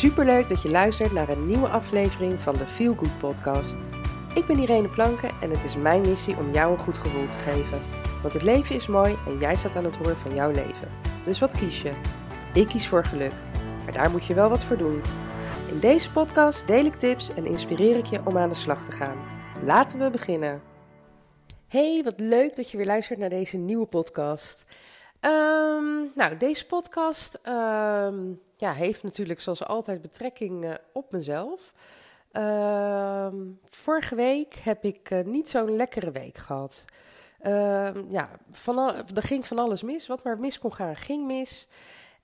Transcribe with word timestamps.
Superleuk 0.00 0.48
dat 0.48 0.62
je 0.62 0.70
luistert 0.70 1.12
naar 1.12 1.28
een 1.28 1.46
nieuwe 1.46 1.68
aflevering 1.68 2.40
van 2.40 2.54
de 2.54 2.66
Feel 2.66 2.94
Good 2.94 3.18
podcast. 3.18 3.74
Ik 4.34 4.46
ben 4.46 4.58
Irene 4.58 4.88
Planken 4.88 5.30
en 5.40 5.50
het 5.50 5.64
is 5.64 5.76
mijn 5.76 6.00
missie 6.00 6.36
om 6.36 6.52
jou 6.52 6.72
een 6.72 6.78
goed 6.78 6.98
gevoel 6.98 7.28
te 7.28 7.38
geven. 7.38 7.80
Want 8.22 8.34
het 8.34 8.42
leven 8.42 8.74
is 8.74 8.86
mooi 8.86 9.16
en 9.26 9.38
jij 9.38 9.56
staat 9.56 9.76
aan 9.76 9.84
het 9.84 9.96
roer 9.96 10.16
van 10.16 10.34
jouw 10.34 10.50
leven. 10.50 10.88
Dus 11.24 11.38
wat 11.38 11.52
kies 11.54 11.82
je? 11.82 11.92
Ik 12.54 12.68
kies 12.68 12.86
voor 12.88 13.04
geluk. 13.04 13.32
Maar 13.84 13.92
daar 13.92 14.10
moet 14.10 14.24
je 14.24 14.34
wel 14.34 14.48
wat 14.48 14.64
voor 14.64 14.76
doen. 14.76 15.02
In 15.68 15.78
deze 15.80 16.10
podcast 16.10 16.66
deel 16.66 16.84
ik 16.84 16.94
tips 16.94 17.34
en 17.34 17.46
inspireer 17.46 17.96
ik 17.96 18.06
je 18.06 18.20
om 18.24 18.38
aan 18.38 18.48
de 18.48 18.54
slag 18.54 18.84
te 18.84 18.92
gaan. 18.92 19.16
Laten 19.64 19.98
we 19.98 20.10
beginnen. 20.10 20.60
Hey, 21.68 22.00
wat 22.04 22.20
leuk 22.20 22.56
dat 22.56 22.70
je 22.70 22.76
weer 22.76 22.86
luistert 22.86 23.18
naar 23.18 23.28
deze 23.28 23.56
nieuwe 23.56 23.86
podcast. 23.86 24.64
Ehm, 25.20 26.04
nou, 26.14 26.36
deze 26.38 26.66
podcast 26.66 27.38
ehm, 27.42 28.32
ja, 28.56 28.72
heeft 28.72 29.02
natuurlijk 29.02 29.40
zoals 29.40 29.64
altijd 29.64 30.02
betrekking 30.02 30.64
uh, 30.64 30.74
op 30.92 31.12
mezelf. 31.12 31.72
Ehm, 32.32 33.36
vorige 33.64 34.14
week 34.14 34.54
heb 34.54 34.84
ik 34.84 35.10
uh, 35.10 35.24
niet 35.24 35.48
zo'n 35.48 35.76
lekkere 35.76 36.10
week 36.10 36.38
gehad. 36.38 36.84
ja, 38.08 38.30
van 38.50 38.78
er 39.14 39.22
ging 39.22 39.46
van 39.46 39.58
alles 39.58 39.82
mis. 39.82 40.06
Wat 40.06 40.24
maar 40.24 40.38
mis 40.38 40.58
kon 40.58 40.74
gaan, 40.74 40.96
ging 40.96 41.26
mis. 41.26 41.68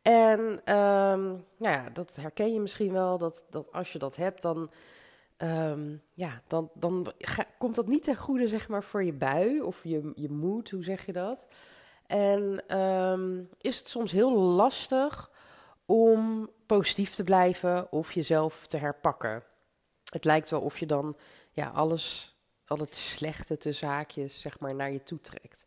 En 0.02 0.60
nou 0.64 1.40
ja, 1.58 1.90
dat 1.92 2.16
herken 2.16 2.52
je 2.52 2.60
misschien 2.60 2.92
wel, 2.92 3.18
dat, 3.18 3.44
dat 3.50 3.72
als 3.72 3.92
je 3.92 3.98
dat 3.98 4.16
hebt, 4.16 4.42
dan, 4.42 4.70
ja, 6.14 6.42
dan, 6.46 6.70
dan 6.74 7.12
komt 7.58 7.74
dat 7.74 7.86
niet 7.86 8.04
ten 8.04 8.16
goede 8.16 8.48
zeg 8.48 8.68
maar, 8.68 8.82
voor 8.82 9.04
je 9.04 9.12
bui 9.12 9.60
of 9.60 9.84
je, 9.84 10.12
je 10.14 10.30
moed, 10.30 10.70
hoe 10.70 10.84
zeg 10.84 11.06
je 11.06 11.12
dat? 11.12 11.46
En 12.06 12.76
um, 12.78 13.48
is 13.60 13.78
het 13.78 13.88
soms 13.88 14.12
heel 14.12 14.32
lastig 14.32 15.30
om 15.86 16.50
positief 16.66 17.14
te 17.14 17.24
blijven 17.24 17.92
of 17.92 18.12
jezelf 18.12 18.66
te 18.66 18.76
herpakken. 18.76 19.42
Het 20.04 20.24
lijkt 20.24 20.50
wel 20.50 20.60
of 20.60 20.78
je 20.78 20.86
dan 20.86 21.16
ja, 21.50 21.68
alles, 21.68 22.36
al 22.66 22.78
het 22.78 22.94
slechte 22.94 23.56
tussen 23.56 23.88
haakjes, 23.88 24.40
zeg 24.40 24.60
maar, 24.60 24.74
naar 24.74 24.92
je 24.92 25.02
toe 25.02 25.20
trekt. 25.20 25.66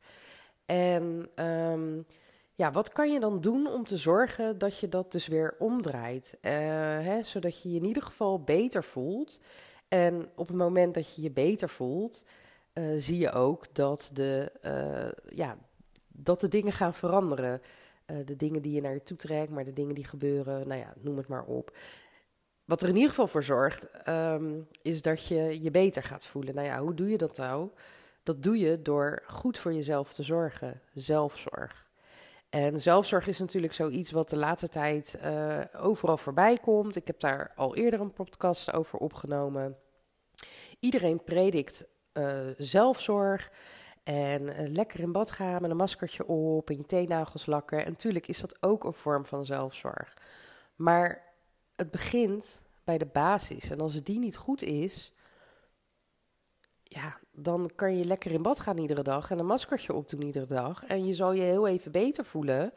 En 0.65 1.29
um, 1.45 2.05
ja, 2.55 2.71
wat 2.71 2.91
kan 2.91 3.11
je 3.11 3.19
dan 3.19 3.41
doen 3.41 3.67
om 3.67 3.85
te 3.85 3.97
zorgen 3.97 4.57
dat 4.57 4.79
je 4.79 4.89
dat 4.89 5.11
dus 5.11 5.27
weer 5.27 5.55
omdraait? 5.59 6.37
Uh, 6.41 6.51
hè, 6.51 7.23
zodat 7.23 7.61
je 7.61 7.69
je 7.69 7.75
in 7.75 7.85
ieder 7.85 8.03
geval 8.03 8.43
beter 8.43 8.83
voelt. 8.83 9.39
En 9.87 10.29
op 10.35 10.47
het 10.47 10.57
moment 10.57 10.93
dat 10.93 11.15
je 11.15 11.21
je 11.21 11.31
beter 11.31 11.69
voelt, 11.69 12.25
uh, 12.73 12.83
zie 12.97 13.17
je 13.17 13.31
ook 13.31 13.75
dat 13.75 14.09
de, 14.13 14.51
uh, 14.65 15.37
ja, 15.37 15.57
dat 16.23 16.41
de 16.41 16.47
dingen 16.47 16.73
gaan 16.73 16.93
veranderen. 16.93 17.59
Uh, 18.11 18.17
de 18.25 18.35
dingen 18.35 18.61
die 18.61 18.73
je 18.73 18.81
naar 18.81 18.93
je 18.93 19.03
toe 19.03 19.17
trekt, 19.17 19.51
maar 19.51 19.63
de 19.63 19.73
dingen 19.73 19.95
die 19.95 20.05
gebeuren, 20.05 20.67
nou 20.67 20.79
ja, 20.79 20.93
noem 20.99 21.17
het 21.17 21.27
maar 21.27 21.43
op. 21.43 21.77
Wat 22.65 22.81
er 22.81 22.87
in 22.87 22.95
ieder 22.95 23.09
geval 23.09 23.27
voor 23.27 23.43
zorgt, 23.43 24.07
um, 24.09 24.67
is 24.81 25.01
dat 25.01 25.27
je 25.27 25.61
je 25.61 25.71
beter 25.71 26.03
gaat 26.03 26.25
voelen. 26.25 26.55
Nou 26.55 26.67
ja, 26.67 26.79
hoe 26.79 26.93
doe 26.93 27.09
je 27.09 27.17
dat 27.17 27.37
nou? 27.37 27.69
Dat 28.23 28.43
doe 28.43 28.57
je 28.57 28.81
door 28.81 29.23
goed 29.27 29.57
voor 29.57 29.73
jezelf 29.73 30.13
te 30.13 30.23
zorgen. 30.23 30.81
Zelfzorg. 30.93 31.87
En 32.49 32.81
zelfzorg 32.81 33.27
is 33.27 33.39
natuurlijk 33.39 33.73
zoiets 33.73 34.11
wat 34.11 34.29
de 34.29 34.37
laatste 34.37 34.67
tijd 34.67 35.19
uh, 35.23 35.59
overal 35.77 36.17
voorbij 36.17 36.57
komt. 36.57 36.95
Ik 36.95 37.07
heb 37.07 37.19
daar 37.19 37.51
al 37.55 37.75
eerder 37.75 37.99
een 37.99 38.13
podcast 38.13 38.73
over 38.73 38.99
opgenomen. 38.99 39.77
Iedereen 40.79 41.23
predikt 41.23 41.87
uh, 42.13 42.39
zelfzorg. 42.57 43.51
En 44.09 44.41
uh, 44.41 44.69
lekker 44.71 44.99
in 44.99 45.11
bad 45.11 45.31
gaan 45.31 45.61
met 45.61 45.71
een 45.71 45.77
maskertje 45.77 46.27
op 46.27 46.69
en 46.69 46.77
je 46.77 46.85
teennagels 46.85 47.45
lakken. 47.45 47.85
En 47.85 47.91
natuurlijk 47.91 48.27
is 48.27 48.39
dat 48.39 48.63
ook 48.63 48.83
een 48.83 48.93
vorm 48.93 49.25
van 49.25 49.45
zelfzorg. 49.45 50.17
Maar 50.75 51.23
het 51.75 51.91
begint 51.91 52.61
bij 52.83 52.97
de 52.97 53.05
basis. 53.05 53.69
En 53.69 53.79
als 53.79 54.03
die 54.03 54.19
niet 54.19 54.37
goed 54.37 54.61
is, 54.61 55.13
ja, 56.83 57.19
dan 57.31 57.71
kan 57.75 57.97
je 57.97 58.05
lekker 58.05 58.31
in 58.31 58.41
bad 58.41 58.59
gaan 58.59 58.77
iedere 58.77 59.03
dag 59.03 59.31
en 59.31 59.39
een 59.39 59.45
maskertje 59.45 59.93
opdoen 59.93 60.21
iedere 60.21 60.45
dag. 60.45 60.85
En 60.85 61.05
je 61.05 61.13
zal 61.13 61.31
je 61.31 61.41
heel 61.41 61.67
even 61.67 61.91
beter 61.91 62.25
voelen. 62.25 62.73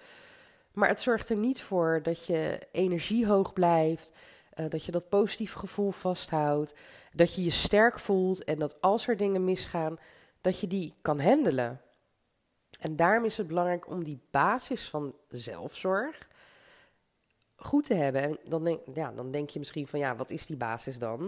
Maar 0.72 0.88
het 0.88 1.00
zorgt 1.00 1.30
er 1.30 1.36
niet 1.36 1.62
voor 1.62 2.00
dat 2.02 2.26
je 2.26 2.58
energie 2.72 3.26
hoog 3.26 3.52
blijft. 3.52 4.12
Uh, 4.60 4.68
dat 4.68 4.84
je 4.84 4.92
dat 4.92 5.08
positief 5.08 5.52
gevoel 5.52 5.90
vasthoudt. 5.90 6.74
Dat 7.12 7.34
je 7.34 7.44
je 7.44 7.50
sterk 7.50 7.98
voelt. 7.98 8.44
En 8.44 8.58
dat 8.58 8.80
als 8.80 9.08
er 9.08 9.16
dingen 9.16 9.44
misgaan, 9.44 9.98
dat 10.42 10.60
je 10.60 10.66
die 10.66 10.94
kan 11.02 11.20
handelen. 11.20 11.80
En 12.80 12.96
daarom 12.96 13.24
is 13.24 13.36
het 13.36 13.46
belangrijk 13.46 13.88
om 13.88 14.04
die 14.04 14.20
basis 14.30 14.88
van 14.88 15.14
zelfzorg 15.28 16.28
goed 17.56 17.84
te 17.84 17.94
hebben. 17.94 18.22
En 18.22 18.38
dan 18.44 18.64
denk, 18.64 18.80
ja, 18.94 19.12
dan 19.12 19.30
denk 19.30 19.50
je 19.50 19.58
misschien 19.58 19.86
van 19.86 19.98
ja, 19.98 20.16
wat 20.16 20.30
is 20.30 20.46
die 20.46 20.56
basis 20.56 20.98
dan? 20.98 21.20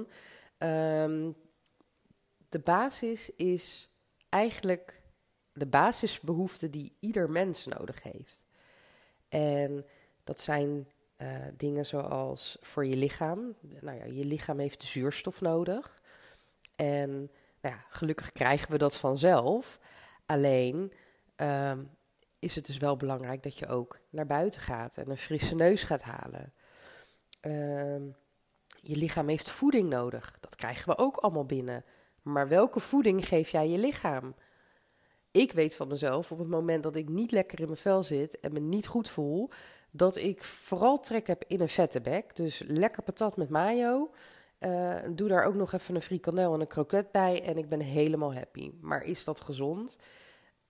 Um, 0.59 1.35
de 2.49 2.59
basis 2.59 3.31
is 3.31 3.89
eigenlijk 4.29 5.03
de 5.53 5.67
basisbehoeften 5.67 6.71
die 6.71 6.93
ieder 7.01 7.31
mens 7.31 7.67
nodig 7.67 8.03
heeft. 8.03 8.45
En 9.29 9.87
dat 10.25 10.41
zijn 10.41 10.89
uh, 11.19 11.29
dingen 11.57 11.87
zoals 11.87 12.57
voor 12.61 12.87
je 12.87 12.97
lichaam. 12.97 13.55
Nou 13.81 13.99
ja, 13.99 14.05
je 14.05 14.25
lichaam 14.25 14.59
heeft 14.59 14.83
zuurstof 14.83 15.41
nodig. 15.41 16.03
En 16.77 17.31
ja, 17.69 17.85
gelukkig 17.89 18.33
krijgen 18.33 18.71
we 18.71 18.79
dat 18.79 18.97
vanzelf. 18.97 19.79
Alleen 20.27 20.93
um, 21.37 21.91
is 22.39 22.55
het 22.55 22.67
dus 22.67 22.77
wel 22.77 22.97
belangrijk 22.97 23.43
dat 23.43 23.59
je 23.59 23.69
ook 23.69 23.99
naar 24.11 24.27
buiten 24.27 24.61
gaat 24.61 24.97
en 24.97 25.11
een 25.11 25.19
frisse 25.19 25.55
neus 25.55 25.83
gaat 25.83 26.03
halen. 26.03 26.53
Um, 27.41 28.17
je 28.81 28.97
lichaam 28.97 29.29
heeft 29.29 29.51
voeding 29.51 29.89
nodig. 29.89 30.37
Dat 30.41 30.55
krijgen 30.55 30.89
we 30.89 30.99
ook 30.99 31.17
allemaal 31.17 31.45
binnen. 31.45 31.85
Maar 32.23 32.49
welke 32.49 32.81
voeding 32.81 33.29
geef 33.29 33.51
jij 33.51 33.69
je 33.69 33.79
lichaam? 33.79 34.35
Ik 35.31 35.53
weet 35.53 35.77
van 35.77 35.89
mezelf, 35.89 36.33
op 36.33 36.39
het 36.39 36.49
moment 36.49 36.83
dat 36.83 36.97
ik 36.97 37.09
niet 37.09 37.31
lekker 37.31 37.61
in 37.61 37.67
mijn 37.67 37.79
vel 37.79 38.03
zit 38.03 38.41
en 38.41 38.53
me 38.53 38.61
niet 38.61 38.87
goed 38.87 39.09
voel, 39.09 39.51
dat 39.91 40.17
ik 40.17 40.45
vooral 40.45 41.01
trek 41.01 41.27
heb 41.27 41.45
in 41.47 41.61
een 41.61 41.69
vette 41.69 42.01
bek. 42.01 42.37
Dus 42.37 42.63
lekker 42.67 43.03
patat 43.03 43.37
met 43.37 43.49
mayo. 43.49 44.11
Uh, 44.61 44.95
doe 45.11 45.29
daar 45.29 45.45
ook 45.45 45.55
nog 45.55 45.73
even 45.73 45.95
een 45.95 46.03
frikandel 46.03 46.55
en 46.55 46.61
een 46.61 46.67
kroket 46.67 47.11
bij 47.11 47.43
en 47.43 47.57
ik 47.57 47.69
ben 47.69 47.81
helemaal 47.81 48.35
happy. 48.35 48.71
Maar 48.81 49.03
is 49.03 49.25
dat 49.25 49.41
gezond? 49.41 49.99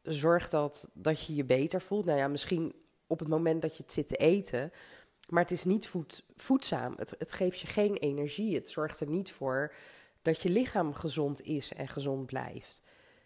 Zorgt 0.02 0.50
dat 0.50 0.88
dat 0.92 1.26
je 1.26 1.34
je 1.34 1.44
beter 1.44 1.80
voelt? 1.80 2.04
Nou 2.04 2.18
ja, 2.18 2.28
misschien 2.28 2.74
op 3.06 3.18
het 3.18 3.28
moment 3.28 3.62
dat 3.62 3.76
je 3.76 3.82
het 3.82 3.92
zit 3.92 4.08
te 4.08 4.16
eten. 4.16 4.72
Maar 5.28 5.42
het 5.42 5.52
is 5.52 5.64
niet 5.64 5.86
voed, 5.86 6.24
voedzaam. 6.36 6.94
Het, 6.96 7.14
het 7.18 7.32
geeft 7.32 7.60
je 7.60 7.66
geen 7.66 7.94
energie. 7.94 8.54
Het 8.54 8.70
zorgt 8.70 9.00
er 9.00 9.08
niet 9.08 9.32
voor 9.32 9.74
dat 10.22 10.42
je 10.42 10.50
lichaam 10.50 10.94
gezond 10.94 11.42
is 11.42 11.72
en 11.72 11.88
gezond 11.88 12.26
blijft. 12.26 12.82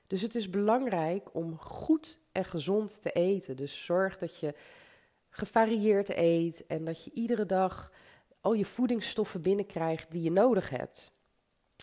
Dus 0.07 0.23
het 0.23 0.35
is 0.35 0.51
belangrijk 0.51 1.35
om 1.35 1.59
goed 1.59 2.21
en 2.33 2.45
gezond 2.45 3.03
te 3.03 3.11
eten. 3.11 3.57
Dus 3.57 3.85
zorg 3.85 4.19
dat 4.19 4.39
je 4.39 4.55
gevarieerd 5.31 6.17
eet 6.17 6.67
en 6.67 6.85
dat 6.85 7.05
je 7.05 7.11
iedere 7.15 7.47
dag 7.47 7.93
al 8.49 8.55
je 8.55 8.65
voedingsstoffen 8.65 9.43
binnenkrijgt 9.43 10.13
die 10.13 10.23
je 10.23 10.31
nodig 10.31 10.71
hebt. 10.71 11.13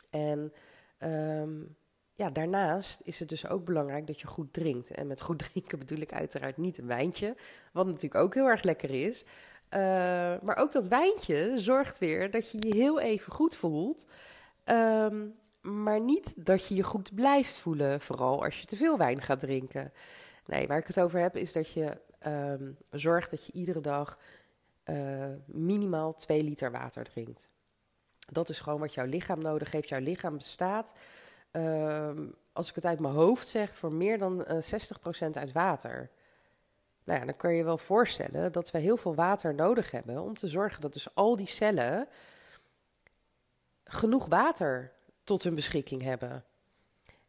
En 0.09 0.53
um, 0.99 1.75
ja, 2.13 2.29
daarnaast 2.29 3.01
is 3.03 3.19
het 3.19 3.29
dus 3.29 3.47
ook 3.47 3.65
belangrijk 3.65 4.07
dat 4.07 4.21
je 4.21 4.27
goed 4.27 4.53
drinkt. 4.53 4.91
En 4.91 5.07
met 5.07 5.21
goed 5.21 5.39
drinken 5.51 5.79
bedoel 5.79 5.99
ik 5.99 6.13
uiteraard 6.13 6.57
niet 6.57 6.77
een 6.77 6.87
wijntje, 6.87 7.35
wat 7.73 7.85
natuurlijk 7.85 8.23
ook 8.23 8.33
heel 8.33 8.47
erg 8.47 8.63
lekker 8.63 8.89
is. 8.89 9.23
Uh, 9.23 9.79
maar 10.41 10.57
ook 10.57 10.71
dat 10.71 10.87
wijntje 10.87 11.53
zorgt 11.55 11.97
weer 11.97 12.31
dat 12.31 12.51
je 12.51 12.67
je 12.67 12.75
heel 12.75 12.99
even 12.99 13.31
goed 13.31 13.55
voelt. 13.55 14.05
Um, 14.65 15.35
maar 15.61 15.99
niet 15.99 16.45
dat 16.45 16.67
je 16.67 16.75
je 16.75 16.83
goed 16.83 17.15
blijft 17.15 17.57
voelen, 17.57 18.01
vooral 18.01 18.43
als 18.43 18.59
je 18.59 18.65
te 18.65 18.75
veel 18.75 18.97
wijn 18.97 19.21
gaat 19.21 19.39
drinken. 19.39 19.91
Nee, 20.45 20.67
waar 20.67 20.77
ik 20.77 20.87
het 20.87 20.99
over 20.99 21.19
heb 21.19 21.35
is 21.35 21.53
dat 21.53 21.71
je 21.71 21.97
um, 22.27 22.77
zorgt 22.89 23.31
dat 23.31 23.45
je 23.45 23.51
iedere 23.51 23.81
dag 23.81 24.17
uh, 24.85 25.25
minimaal 25.45 26.15
2 26.15 26.43
liter 26.43 26.71
water 26.71 27.03
drinkt. 27.03 27.49
Dat 28.31 28.49
is 28.49 28.59
gewoon 28.59 28.79
wat 28.79 28.93
jouw 28.93 29.05
lichaam 29.05 29.41
nodig 29.41 29.71
heeft. 29.71 29.89
Jouw 29.89 29.99
lichaam 29.99 30.33
bestaat, 30.37 30.93
uh, 31.51 32.09
als 32.53 32.69
ik 32.69 32.75
het 32.75 32.85
uit 32.85 32.99
mijn 32.99 33.13
hoofd 33.13 33.47
zeg, 33.47 33.77
voor 33.77 33.91
meer 33.91 34.17
dan 34.17 34.45
uh, 34.49 34.73
eh, 34.73 34.81
60% 35.25 35.29
uit 35.31 35.51
water. 35.51 36.09
Nou 37.03 37.19
ja, 37.19 37.25
dan 37.25 37.35
kun 37.35 37.49
je 37.49 37.57
je 37.57 37.63
wel 37.63 37.77
voorstellen 37.77 38.51
dat 38.51 38.71
we 38.71 38.79
heel 38.79 38.97
veel 38.97 39.15
water 39.15 39.55
nodig 39.55 39.91
hebben 39.91 40.21
om 40.21 40.33
te 40.33 40.47
zorgen 40.47 40.81
dat 40.81 40.93
dus 40.93 41.15
al 41.15 41.35
die 41.35 41.47
cellen 41.47 42.07
genoeg 43.83 44.25
water 44.25 44.91
tot 45.23 45.43
hun 45.43 45.55
beschikking 45.55 46.01
hebben. 46.01 46.43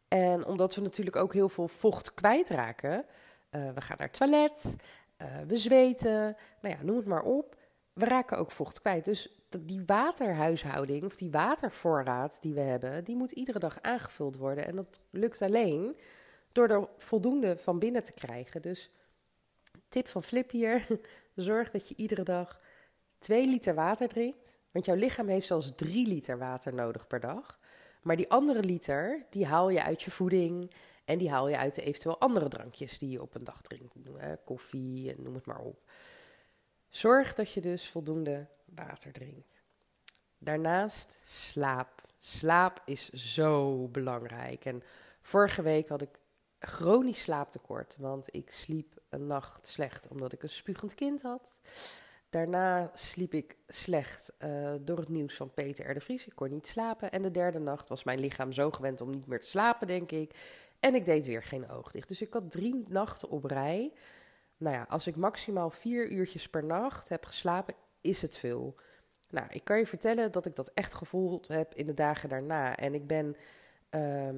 En 0.07 0.45
omdat 0.45 0.75
we 0.75 0.81
natuurlijk 0.81 1.15
ook 1.15 1.33
heel 1.33 1.49
veel 1.49 1.67
vocht 1.67 2.13
kwijtraken, 2.13 3.05
uh, 3.51 3.71
we 3.73 3.81
gaan 3.81 3.97
naar 3.97 4.07
het 4.07 4.17
toilet, 4.17 4.75
uh, 5.21 5.27
we 5.47 5.57
zweten, 5.57 6.35
nou 6.61 6.75
ja, 6.77 6.83
noem 6.83 6.95
het 6.95 7.05
maar 7.05 7.23
op. 7.23 7.55
We 7.93 8.05
raken 8.05 8.37
ook 8.37 8.51
vocht 8.51 8.81
kwijt. 8.81 9.05
Dus 9.05 9.37
die 9.59 9.83
waterhuishouding 9.85 11.03
of 11.03 11.15
die 11.15 11.31
watervoorraad 11.31 12.37
die 12.41 12.53
we 12.53 12.61
hebben, 12.61 13.03
die 13.03 13.15
moet 13.15 13.31
iedere 13.31 13.59
dag 13.59 13.81
aangevuld 13.81 14.37
worden. 14.37 14.67
En 14.67 14.75
dat 14.75 14.99
lukt 15.09 15.41
alleen 15.41 15.97
door 16.51 16.67
er 16.67 16.87
voldoende 16.97 17.57
van 17.57 17.79
binnen 17.79 18.03
te 18.03 18.13
krijgen. 18.13 18.61
Dus 18.61 18.91
tip 19.89 20.07
van 20.07 20.23
Flip 20.23 20.51
hier, 20.51 20.87
zorg 21.35 21.71
dat 21.71 21.87
je 21.87 21.95
iedere 21.95 22.23
dag 22.23 22.61
2 23.19 23.47
liter 23.47 23.75
water 23.75 24.07
drinkt 24.07 24.57
Want 24.71 24.85
jouw 24.85 24.95
lichaam 24.95 25.27
heeft 25.27 25.47
zelfs 25.47 25.71
3 25.75 26.07
liter 26.07 26.37
water 26.37 26.73
nodig 26.73 27.07
per 27.07 27.19
dag. 27.19 27.59
Maar 28.01 28.15
die 28.15 28.29
andere 28.29 28.63
liter, 28.63 29.25
die 29.29 29.45
haal 29.45 29.69
je 29.69 29.83
uit 29.83 30.03
je 30.03 30.11
voeding 30.11 30.71
en 31.07 31.17
die 31.17 31.29
haal 31.29 31.47
je 31.47 31.57
uit 31.57 31.77
eventueel 31.77 32.19
andere 32.19 32.47
drankjes 32.47 32.99
die 32.99 33.09
je 33.09 33.21
op 33.21 33.35
een 33.35 33.43
dag 33.43 33.61
drinkt. 33.61 33.93
Koffie 34.45 35.15
en 35.15 35.23
noem 35.23 35.35
het 35.35 35.45
maar 35.45 35.59
op. 35.59 35.81
Zorg 36.89 37.33
dat 37.33 37.51
je 37.51 37.61
dus 37.61 37.89
voldoende 37.89 38.47
water 38.65 39.11
drinkt. 39.11 39.61
Daarnaast 40.37 41.17
slaap. 41.25 42.01
Slaap 42.19 42.81
is 42.85 43.09
zo 43.09 43.87
belangrijk. 43.87 44.65
En 44.65 44.83
vorige 45.21 45.61
week 45.61 45.89
had 45.89 46.01
ik 46.01 46.19
chronisch 46.59 47.21
slaaptekort, 47.21 47.95
want 47.99 48.33
ik 48.35 48.51
sliep 48.51 49.01
een 49.09 49.27
nacht 49.27 49.67
slecht 49.67 50.07
omdat 50.07 50.33
ik 50.33 50.43
een 50.43 50.49
spugend 50.49 50.93
kind 50.93 51.21
had. 51.21 51.59
Daarna 52.29 52.91
sliep 52.93 53.33
ik 53.33 53.57
slecht 53.67 54.33
uh, 54.39 54.73
door 54.81 54.97
het 54.97 55.09
nieuws 55.09 55.35
van 55.35 55.53
Peter 55.53 55.89
R. 55.89 55.93
de 55.93 55.99
Vries. 55.99 56.27
Ik 56.27 56.35
kon 56.35 56.49
niet 56.49 56.67
slapen. 56.67 57.11
En 57.11 57.21
de 57.21 57.31
derde 57.31 57.59
nacht 57.59 57.89
was 57.89 58.03
mijn 58.03 58.19
lichaam 58.19 58.51
zo 58.51 58.71
gewend 58.71 59.01
om 59.01 59.09
niet 59.09 59.27
meer 59.27 59.39
te 59.39 59.47
slapen, 59.47 59.87
denk 59.87 60.11
ik. 60.11 60.35
En 60.79 60.95
ik 60.95 61.05
deed 61.05 61.25
weer 61.25 61.43
geen 61.43 61.69
oog 61.69 61.91
dicht. 61.91 62.07
Dus 62.07 62.21
ik 62.21 62.33
had 62.33 62.51
drie 62.51 62.83
nachten 62.89 63.29
op 63.29 63.43
rij. 63.43 63.93
Nou 64.57 64.75
ja, 64.75 64.85
als 64.89 65.07
ik 65.07 65.15
maximaal 65.15 65.69
vier 65.69 66.11
uurtjes 66.11 66.49
per 66.49 66.63
nacht 66.63 67.09
heb 67.09 67.25
geslapen, 67.25 67.75
is 68.01 68.21
het 68.21 68.37
veel. 68.37 68.75
Nou, 69.29 69.47
ik 69.49 69.63
kan 69.63 69.77
je 69.77 69.87
vertellen 69.87 70.31
dat 70.31 70.45
ik 70.45 70.55
dat 70.55 70.71
echt 70.73 70.93
gevoeld 70.93 71.47
heb 71.47 71.73
in 71.73 71.87
de 71.87 71.93
dagen 71.93 72.29
daarna. 72.29 72.75
En 72.75 72.93
ik 72.93 73.07
ben. 73.07 73.35
Uh, 73.91 74.29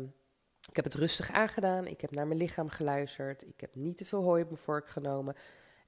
ik 0.69 0.75
heb 0.75 0.85
het 0.85 0.93
rustig 0.93 1.31
aangedaan. 1.31 1.87
Ik 1.87 2.01
heb 2.01 2.11
naar 2.11 2.27
mijn 2.27 2.39
lichaam 2.39 2.69
geluisterd. 2.69 3.47
Ik 3.47 3.61
heb 3.61 3.75
niet 3.75 3.97
te 3.97 4.05
veel 4.05 4.23
hooi 4.23 4.41
op 4.43 4.49
mijn 4.49 4.61
vork 4.61 4.87
genomen. 4.87 5.35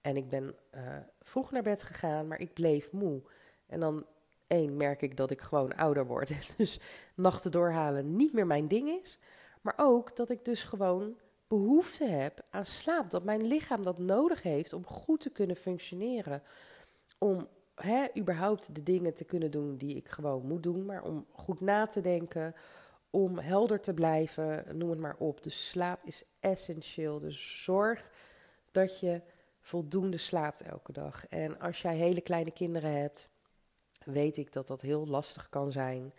En 0.01 0.17
ik 0.17 0.27
ben 0.27 0.55
uh, 0.75 0.81
vroeg 1.19 1.51
naar 1.51 1.63
bed 1.63 1.83
gegaan, 1.83 2.27
maar 2.27 2.39
ik 2.39 2.53
bleef 2.53 2.91
moe. 2.91 3.21
En 3.67 3.79
dan, 3.79 4.05
één, 4.47 4.77
merk 4.77 5.01
ik 5.01 5.17
dat 5.17 5.31
ik 5.31 5.41
gewoon 5.41 5.75
ouder 5.75 6.05
word. 6.05 6.31
Dus 6.57 6.79
nachten 7.15 7.51
doorhalen 7.51 8.15
niet 8.15 8.33
meer 8.33 8.47
mijn 8.47 8.67
ding 8.67 8.89
is. 8.89 9.19
Maar 9.61 9.73
ook 9.77 10.15
dat 10.15 10.29
ik 10.29 10.45
dus 10.45 10.63
gewoon 10.63 11.17
behoefte 11.47 12.05
heb 12.05 12.45
aan 12.49 12.65
slaap. 12.65 13.09
Dat 13.09 13.23
mijn 13.23 13.43
lichaam 13.47 13.81
dat 13.81 13.97
nodig 13.97 14.43
heeft 14.43 14.73
om 14.73 14.85
goed 14.85 15.21
te 15.21 15.29
kunnen 15.29 15.55
functioneren. 15.55 16.43
Om 17.17 17.47
hè, 17.75 18.05
überhaupt 18.17 18.75
de 18.75 18.83
dingen 18.83 19.13
te 19.13 19.23
kunnen 19.23 19.51
doen 19.51 19.77
die 19.77 19.95
ik 19.95 20.09
gewoon 20.09 20.47
moet 20.47 20.63
doen. 20.63 20.85
Maar 20.85 21.03
om 21.03 21.25
goed 21.31 21.61
na 21.61 21.87
te 21.87 22.01
denken, 22.01 22.55
om 23.09 23.37
helder 23.37 23.81
te 23.81 23.93
blijven, 23.93 24.77
noem 24.77 24.89
het 24.89 24.99
maar 24.99 25.15
op. 25.17 25.43
Dus 25.43 25.69
slaap 25.69 25.99
is 26.03 26.23
essentieel. 26.39 27.19
Dus 27.19 27.63
zorg 27.63 28.09
dat 28.71 28.99
je 28.99 29.21
voldoende 29.59 30.17
slaapt 30.17 30.61
elke 30.61 30.91
dag. 30.91 31.27
En 31.27 31.59
als 31.59 31.81
jij 31.81 31.95
hele 31.95 32.21
kleine 32.21 32.51
kinderen 32.51 32.91
hebt, 32.91 33.29
weet 34.05 34.37
ik 34.37 34.53
dat 34.53 34.67
dat 34.67 34.81
heel 34.81 35.07
lastig 35.07 35.49
kan 35.49 35.71
zijn. 35.71 36.13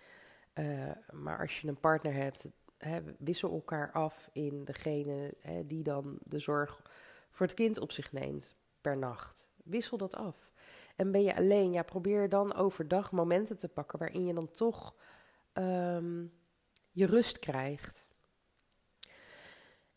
Uh, 0.54 0.90
maar 1.10 1.38
als 1.38 1.60
je 1.60 1.68
een 1.68 1.80
partner 1.80 2.14
hebt, 2.14 2.50
hè, 2.84 3.00
wissel 3.18 3.52
elkaar 3.52 3.92
af 3.92 4.28
in 4.32 4.64
degene 4.64 5.34
hè, 5.40 5.66
die 5.66 5.82
dan 5.82 6.18
de 6.24 6.38
zorg 6.38 6.82
voor 7.30 7.46
het 7.46 7.54
kind 7.54 7.80
op 7.80 7.92
zich 7.92 8.12
neemt 8.12 8.54
per 8.80 8.98
nacht. 8.98 9.50
Wissel 9.64 9.96
dat 9.96 10.14
af. 10.14 10.50
En 10.96 11.12
ben 11.12 11.22
je 11.22 11.36
alleen, 11.36 11.72
ja, 11.72 11.82
probeer 11.82 12.28
dan 12.28 12.54
overdag 12.54 13.12
momenten 13.12 13.56
te 13.56 13.68
pakken 13.68 13.98
waarin 13.98 14.26
je 14.26 14.34
dan 14.34 14.50
toch 14.50 14.94
um, 15.54 16.32
je 16.90 17.06
rust 17.06 17.38
krijgt. 17.38 18.06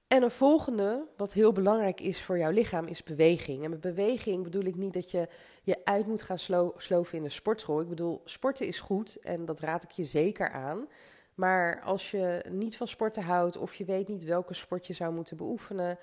En 0.08 0.24
een 0.24 0.32
volgende, 0.32 1.08
wat 1.18 1.34
heel 1.34 1.52
belangrijk 1.52 2.02
is 2.02 2.22
voor 2.22 2.38
jouw 2.38 2.52
lichaam, 2.52 2.86
is 2.86 3.04
beweging. 3.04 3.64
En 3.64 3.70
met 3.70 3.82
beweging 3.82 4.44
bedoel 4.44 4.64
ik 4.64 4.76
niet 4.76 4.94
dat 4.94 5.12
je 5.12 5.30
je 5.64 5.86
uit 5.86 6.08
moet 6.08 6.24
gaan 6.24 6.40
slo 6.40 6.74
sloven 6.78 7.18
in 7.18 7.24
een 7.24 7.32
sportschool. 7.32 7.82
Ik 7.82 7.90
bedoel, 7.90 8.22
sporten 8.26 8.68
is 8.68 8.80
goed 8.80 9.16
en 9.16 9.46
dat 9.46 9.60
raad 9.60 9.84
ik 9.84 9.92
je 9.92 10.04
zeker 10.04 10.52
aan. 10.52 10.88
Maar 11.36 11.82
als 11.82 12.12
je 12.12 12.46
niet 12.50 12.78
van 12.78 12.88
sporten 12.88 13.24
houdt 13.24 13.58
of 13.58 13.76
je 13.76 13.86
weet 13.86 14.08
niet 14.08 14.24
welke 14.24 14.54
sport 14.54 14.88
je 14.88 14.94
zou 14.94 15.14
moeten 15.14 15.38
beoefenen, 15.38 15.98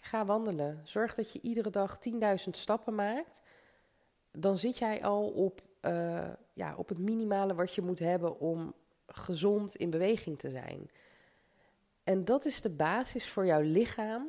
ga 0.00 0.24
wandelen. 0.24 0.80
Zorg 0.84 1.14
dat 1.14 1.32
je 1.32 1.40
iedere 1.42 1.70
dag 1.70 1.98
10.000 2.10 2.50
stappen 2.50 2.94
maakt. 2.94 3.42
Dan 4.30 4.58
zit 4.58 4.78
jij 4.78 5.04
al 5.04 5.28
op, 5.28 5.60
uh, 5.82 6.28
ja, 6.52 6.74
op 6.76 6.88
het 6.88 6.98
minimale 6.98 7.54
wat 7.54 7.74
je 7.74 7.82
moet 7.82 7.98
hebben 7.98 8.40
om 8.40 8.74
gezond 9.06 9.76
in 9.76 9.90
beweging 9.90 10.38
te 10.38 10.50
zijn. 10.50 10.90
En 12.04 12.24
dat 12.24 12.44
is 12.44 12.60
de 12.60 12.70
basis 12.70 13.28
voor 13.28 13.46
jouw 13.46 13.60
lichaam, 13.60 14.28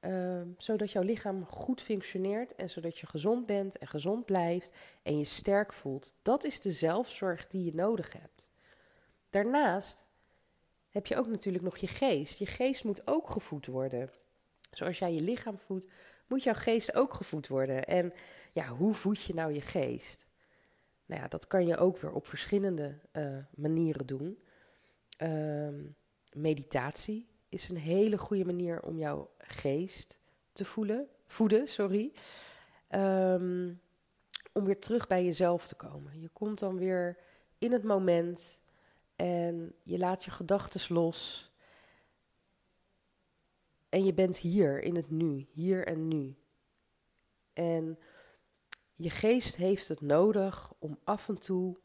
uh, 0.00 0.42
zodat 0.58 0.92
jouw 0.92 1.02
lichaam 1.02 1.44
goed 1.44 1.80
functioneert 1.80 2.54
en 2.54 2.70
zodat 2.70 2.98
je 2.98 3.06
gezond 3.06 3.46
bent 3.46 3.78
en 3.78 3.86
gezond 3.86 4.24
blijft 4.24 4.72
en 5.02 5.18
je 5.18 5.24
sterk 5.24 5.72
voelt. 5.72 6.14
Dat 6.22 6.44
is 6.44 6.60
de 6.60 6.72
zelfzorg 6.72 7.46
die 7.46 7.64
je 7.64 7.74
nodig 7.74 8.12
hebt. 8.12 8.45
Daarnaast 9.36 10.06
heb 10.88 11.06
je 11.06 11.16
ook 11.16 11.26
natuurlijk 11.26 11.64
nog 11.64 11.76
je 11.76 11.86
geest. 11.86 12.38
Je 12.38 12.46
geest 12.46 12.84
moet 12.84 13.06
ook 13.06 13.30
gevoed 13.30 13.66
worden. 13.66 14.10
Zoals 14.70 14.98
jij 14.98 15.14
je 15.14 15.20
lichaam 15.20 15.58
voedt, 15.58 15.86
moet 16.26 16.42
jouw 16.42 16.54
geest 16.54 16.94
ook 16.94 17.14
gevoed 17.14 17.48
worden. 17.48 17.84
En 17.84 18.12
ja, 18.52 18.68
hoe 18.68 18.94
voed 18.94 19.22
je 19.22 19.34
nou 19.34 19.52
je 19.52 19.60
geest? 19.60 20.26
Nou 21.06 21.20
ja, 21.22 21.28
dat 21.28 21.46
kan 21.46 21.66
je 21.66 21.76
ook 21.76 21.98
weer 21.98 22.12
op 22.12 22.26
verschillende 22.26 22.98
uh, 23.12 23.38
manieren 23.54 24.06
doen. 24.06 24.38
Uh, 25.22 25.68
meditatie 26.32 27.28
is 27.48 27.68
een 27.68 27.76
hele 27.76 28.18
goede 28.18 28.44
manier 28.44 28.82
om 28.82 28.98
jouw 28.98 29.30
geest 29.38 30.18
te 30.52 30.64
voelen, 30.64 31.08
voeden. 31.26 31.68
Sorry. 31.68 32.12
Um, 32.90 33.80
om 34.52 34.64
weer 34.64 34.80
terug 34.80 35.06
bij 35.06 35.24
jezelf 35.24 35.66
te 35.66 35.74
komen. 35.74 36.20
Je 36.20 36.28
komt 36.28 36.58
dan 36.58 36.78
weer 36.78 37.18
in 37.58 37.72
het 37.72 37.84
moment 37.84 38.64
en 39.16 39.74
je 39.82 39.98
laat 39.98 40.24
je 40.24 40.30
gedachten 40.30 40.94
los. 40.94 41.50
En 43.88 44.04
je 44.04 44.14
bent 44.14 44.36
hier 44.36 44.82
in 44.82 44.96
het 44.96 45.10
nu, 45.10 45.46
hier 45.52 45.86
en 45.86 46.08
nu. 46.08 46.36
En 47.52 47.98
je 48.94 49.10
geest 49.10 49.56
heeft 49.56 49.88
het 49.88 50.00
nodig 50.00 50.72
om 50.78 50.98
af 51.04 51.28
en 51.28 51.38
toe 51.38 51.76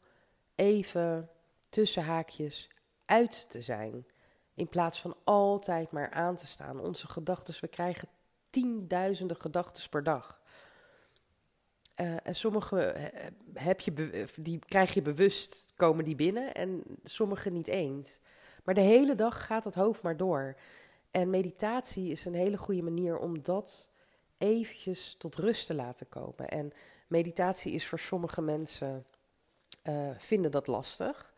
even 0.54 1.30
tussen 1.68 2.02
haakjes 2.02 2.70
uit 3.04 3.50
te 3.50 3.60
zijn. 3.60 4.06
In 4.54 4.68
plaats 4.68 5.00
van 5.00 5.16
altijd 5.24 5.90
maar 5.90 6.10
aan 6.10 6.36
te 6.36 6.46
staan. 6.46 6.80
Onze 6.80 7.08
gedachten, 7.08 7.54
we 7.60 7.68
krijgen 7.68 8.08
tienduizenden 8.50 9.40
gedachten 9.40 9.88
per 9.88 10.02
dag. 10.02 10.41
Uh, 12.00 12.16
en 12.22 12.34
sommige 12.34 12.80
eh, 12.80 13.26
heb 13.54 13.80
je 13.80 14.26
die 14.36 14.58
krijg 14.58 14.94
je 14.94 15.02
bewust, 15.02 15.66
komen 15.76 16.04
die 16.04 16.16
binnen 16.16 16.54
en 16.54 16.82
sommige 17.04 17.50
niet 17.50 17.68
eens. 17.68 18.18
Maar 18.64 18.74
de 18.74 18.80
hele 18.80 19.14
dag 19.14 19.46
gaat 19.46 19.64
het 19.64 19.74
hoofd 19.74 20.02
maar 20.02 20.16
door. 20.16 20.56
En 21.10 21.30
meditatie 21.30 22.10
is 22.10 22.24
een 22.24 22.34
hele 22.34 22.56
goede 22.56 22.82
manier 22.82 23.18
om 23.18 23.42
dat 23.42 23.90
eventjes 24.38 25.14
tot 25.18 25.36
rust 25.36 25.66
te 25.66 25.74
laten 25.74 26.08
komen. 26.08 26.48
En 26.48 26.72
meditatie 27.06 27.72
is 27.72 27.86
voor 27.86 27.98
sommige 27.98 28.42
mensen, 28.42 29.04
vinden 30.18 30.50
dat 30.50 30.66
lastig 30.66 31.32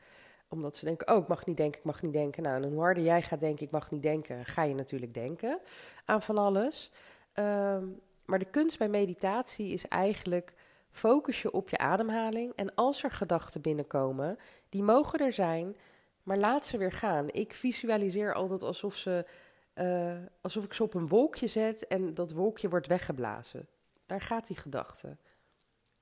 omdat 0.55 0.77
ze 0.77 0.85
denken, 0.85 1.15
oh, 1.15 1.23
ik 1.23 1.29
mag 1.29 1.47
niet 1.47 1.57
denken, 1.57 1.79
ik 1.79 1.85
mag 1.85 2.03
niet 2.03 2.13
denken. 2.13 2.43
Nou, 2.43 2.63
en 2.63 2.73
hoe 2.73 2.81
harder 2.81 3.03
jij 3.03 3.23
gaat 3.23 3.41
denken, 3.41 3.67
ik 3.67 3.73
mag 3.73 3.91
niet 3.91 4.03
denken, 4.03 4.45
ga 4.45 4.63
je 4.63 4.75
natuurlijk 4.75 5.15
denken 5.15 5.59
aan 6.05 6.23
van 6.23 6.39
alles. 6.39 6.91
Um, 7.35 8.01
maar 8.25 8.39
de 8.39 8.51
kunst 8.51 8.79
bij 8.79 8.89
meditatie 8.89 9.73
is 9.73 9.89
eigenlijk 9.89 10.55
focus 10.91 11.43
je 11.43 11.53
op 11.53 11.69
je 11.69 11.79
ademhaling. 11.79 12.53
En 12.57 12.75
als 12.75 13.03
er 13.03 13.11
gedachten 13.11 13.61
binnenkomen, 13.61 14.39
die 14.69 14.83
mogen 14.83 15.19
er 15.19 15.33
zijn, 15.33 15.77
maar 16.23 16.39
laat 16.39 16.67
ze 16.67 16.79
weer 16.79 16.93
gaan. 16.93 17.29
Ik 17.31 17.53
visualiseer 17.53 18.35
altijd 18.35 18.63
alsof, 18.63 18.97
ze, 18.97 19.27
uh, 19.75 20.17
alsof 20.41 20.65
ik 20.65 20.73
ze 20.73 20.83
op 20.83 20.95
een 20.95 21.09
wolkje 21.09 21.47
zet 21.47 21.87
en 21.87 22.15
dat 22.15 22.33
wolkje 22.33 22.69
wordt 22.69 22.87
weggeblazen. 22.87 23.69
Daar 24.07 24.21
gaat 24.21 24.47
die 24.47 24.57
gedachte. 24.57 25.17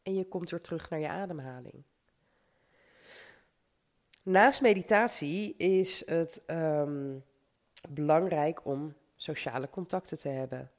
En 0.03 0.15
je 0.15 0.25
komt 0.25 0.51
weer 0.51 0.61
terug 0.61 0.91
naar 0.91 1.01
je 1.01 1.09
ademhaling. 1.09 1.83
Naast 4.23 4.61
meditatie 4.61 5.57
is 5.57 6.03
het 6.07 6.43
um, 6.47 7.25
belangrijk 7.89 8.65
om 8.65 8.95
sociale 9.17 9.71
contacten 9.71 10.19
te 10.19 10.29
hebben. 10.29 10.71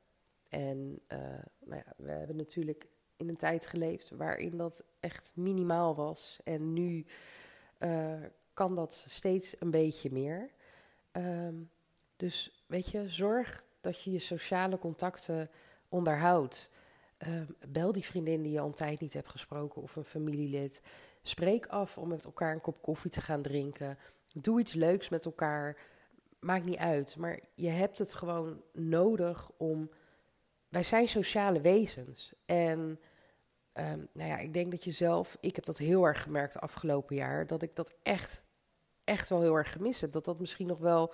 En 0.53 1.00
uh, 1.13 1.19
nou 1.60 1.81
ja, 1.86 1.93
we 1.98 2.12
hebben 2.12 2.36
natuurlijk 2.36 2.88
in 3.15 3.29
een 3.29 3.38
tijd 3.38 3.65
geleefd 3.65 4.10
waarin 4.10 4.57
dat 4.57 4.83
echt 5.00 5.31
minimaal 5.36 5.95
was. 5.95 6.39
En 6.43 6.74
nu 6.74 7.05
uh, 7.79 8.13
kan 8.53 8.75
dat 8.75 9.05
steeds 9.07 9.55
een 9.60 9.72
beetje 9.72 10.12
meer. 10.12 10.50
Um, 11.12 11.69
dus 12.15 12.63
weet 12.65 12.89
je, 12.89 13.10
zorg 13.10 13.65
dat 13.81 14.01
je 14.01 14.12
je 14.12 14.19
sociale 14.19 14.77
contacten 14.77 15.50
onderhoudt. 15.89 16.69
Uh, 17.27 17.41
bel 17.69 17.91
die 17.91 18.05
vriendin 18.05 18.41
die 18.41 18.51
je 18.51 18.60
al 18.60 18.67
een 18.67 18.74
tijd 18.74 19.00
niet 19.00 19.13
hebt 19.13 19.29
gesproken 19.29 19.81
of 19.81 19.95
een 19.95 20.05
familielid. 20.05 20.81
Spreek 21.22 21.65
af 21.65 21.98
om 21.98 22.07
met 22.07 22.24
elkaar 22.24 22.53
een 22.53 22.62
kop 22.62 22.81
koffie 22.81 23.12
te 23.12 23.22
gaan 23.22 23.41
drinken. 23.41 23.98
Doe 24.33 24.60
iets 24.60 24.74
leuks 24.74 25.10
met 25.10 25.25
elkaar. 25.25 25.77
Maakt 26.39 26.65
niet 26.65 26.77
uit. 26.77 27.17
Maar 27.17 27.39
je 27.53 27.69
hebt 27.69 27.98
het 27.98 28.13
gewoon 28.13 28.62
nodig 28.74 29.51
om. 29.57 29.89
Wij 30.74 30.84
zijn 30.84 31.08
sociale 31.08 31.62
wezens. 31.62 32.34
En 32.46 33.00
ehm, 33.74 34.00
nou 34.13 34.30
ja, 34.30 34.38
ik 34.38 34.53
denk 34.53 34.72
dat 34.72 34.84
je 34.84 34.92
zelf, 34.92 35.38
ik 35.39 35.56
heb 35.56 35.65
dat 35.65 35.77
heel 35.77 36.03
erg 36.06 36.22
gemerkt 36.22 36.60
afgelopen 36.60 37.15
jaar, 37.15 37.48
dat 37.48 37.62
ik 37.62 37.75
dat 37.75 37.94
echt, 38.03 38.44
echt 39.03 39.30
wel 39.30 39.42
heel 39.42 39.56
erg 39.56 39.72
gemist 39.72 40.01
heb. 40.01 40.12
Dat 40.12 40.25
dat 40.25 40.39
misschien 40.39 40.68
nog 40.68 40.80
wel, 40.80 41.13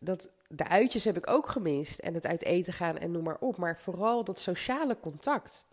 dat 0.00 0.30
de 0.48 0.68
uitjes 0.68 1.04
heb 1.04 1.16
ik 1.16 1.30
ook 1.30 1.48
gemist 1.48 1.98
en 1.98 2.14
het 2.14 2.26
uit 2.26 2.44
eten 2.44 2.72
gaan 2.72 2.98
en 2.98 3.10
noem 3.10 3.24
maar 3.24 3.40
op. 3.40 3.56
Maar 3.56 3.78
vooral 3.78 4.24
dat 4.24 4.38
sociale 4.38 5.00
contact. 5.00 5.64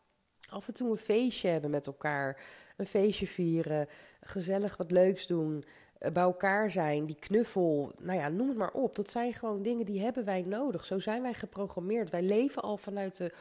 Af 0.49 0.67
en 0.67 0.73
toe 0.73 0.91
een 0.91 0.97
feestje 0.97 1.47
hebben 1.47 1.71
met 1.71 1.87
elkaar, 1.87 2.41
een 2.77 2.87
feestje 2.87 3.27
vieren, 3.27 3.87
gezellig 4.21 4.77
wat 4.77 4.91
leuks 4.91 5.27
doen, 5.27 5.65
bij 6.01 6.23
elkaar 6.23 6.71
zijn, 6.71 7.05
die 7.05 7.19
knuffel, 7.19 7.91
nou 7.99 8.19
ja, 8.19 8.29
noem 8.29 8.47
het 8.47 8.57
maar 8.57 8.73
op. 8.73 8.95
Dat 8.95 9.09
zijn 9.09 9.33
gewoon 9.33 9.61
dingen 9.61 9.85
die 9.85 10.01
hebben 10.01 10.25
wij 10.25 10.41
nodig. 10.41 10.85
Zo 10.85 10.99
zijn 10.99 11.21
wij 11.21 11.33
geprogrammeerd. 11.33 12.09
Wij 12.09 12.23
leven 12.23 12.61
al 12.61 12.77
vanuit 12.77 13.17
de 13.17 13.33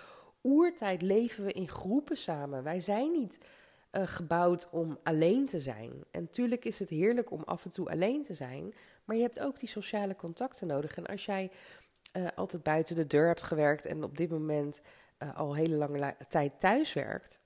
oertijd, 0.43 1.03
leven 1.03 1.45
we 1.45 1.53
in 1.53 1.69
groepen 1.69 2.17
samen. 2.17 2.63
Wij 2.63 2.81
zijn 2.81 3.13
niet 3.13 3.39
uh, 3.93 4.03
gebouwd 4.07 4.69
om 4.71 4.99
alleen 5.03 5.47
te 5.47 5.61
zijn. 5.61 5.93
En 6.11 6.21
natuurlijk 6.21 6.65
is 6.65 6.79
het 6.79 6.89
heerlijk 6.89 7.31
om 7.31 7.43
af 7.45 7.65
en 7.65 7.71
toe 7.71 7.91
alleen 7.91 8.23
te 8.23 8.35
zijn, 8.35 8.75
maar 9.05 9.17
je 9.17 9.23
hebt 9.23 9.41
ook 9.41 9.59
die 9.59 9.69
sociale 9.69 10.17
contacten 10.17 10.67
nodig. 10.67 10.97
En 10.97 11.07
als 11.07 11.25
jij 11.25 11.51
uh, 12.13 12.27
altijd 12.35 12.63
buiten 12.63 12.97
de 12.97 13.07
deur 13.07 13.27
hebt 13.27 13.43
gewerkt 13.43 13.87
en 13.87 14.05
op 14.05 14.17
dit 14.17 14.31
moment 14.31 14.81
uh, 15.19 15.39
al 15.39 15.55
hele 15.55 15.75
lange 15.77 16.17
tijd 16.29 16.61
thuis 16.61 16.93
werkt, 16.93 17.41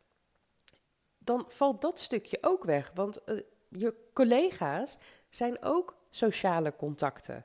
dan 1.19 1.45
valt 1.49 1.83
dat 1.83 1.99
stukje 1.99 2.39
ook 2.41 2.65
weg. 2.65 2.93
Want 2.95 3.21
je 3.77 3.95
collega's 4.13 4.99
zijn 5.29 5.63
ook 5.63 5.97
sociale 6.11 6.77
contacten. 6.77 7.45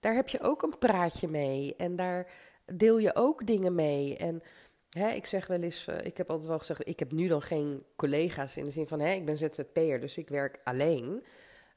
Daar 0.00 0.14
heb 0.14 0.28
je 0.28 0.40
ook 0.40 0.62
een 0.62 0.78
praatje 0.78 1.28
mee 1.28 1.74
en 1.76 1.96
daar 1.96 2.26
deel 2.64 2.98
je 2.98 3.14
ook 3.14 3.46
dingen 3.46 3.74
mee. 3.74 4.16
En 4.16 4.42
hè, 4.90 5.08
ik 5.08 5.26
zeg 5.26 5.46
wel 5.46 5.60
eens, 5.60 5.86
uh, 5.88 5.96
ik 6.02 6.16
heb 6.16 6.30
altijd 6.30 6.48
wel 6.48 6.58
gezegd, 6.58 6.88
ik 6.88 6.98
heb 6.98 7.12
nu 7.12 7.28
dan 7.28 7.42
geen 7.42 7.84
collega's 7.96 8.56
in 8.56 8.64
de 8.64 8.70
zin 8.70 8.86
van, 8.86 9.00
hè, 9.00 9.12
ik 9.12 9.24
ben 9.24 9.36
ZZP'er, 9.36 10.00
dus 10.00 10.16
ik 10.16 10.28
werk 10.28 10.60
alleen. 10.64 11.24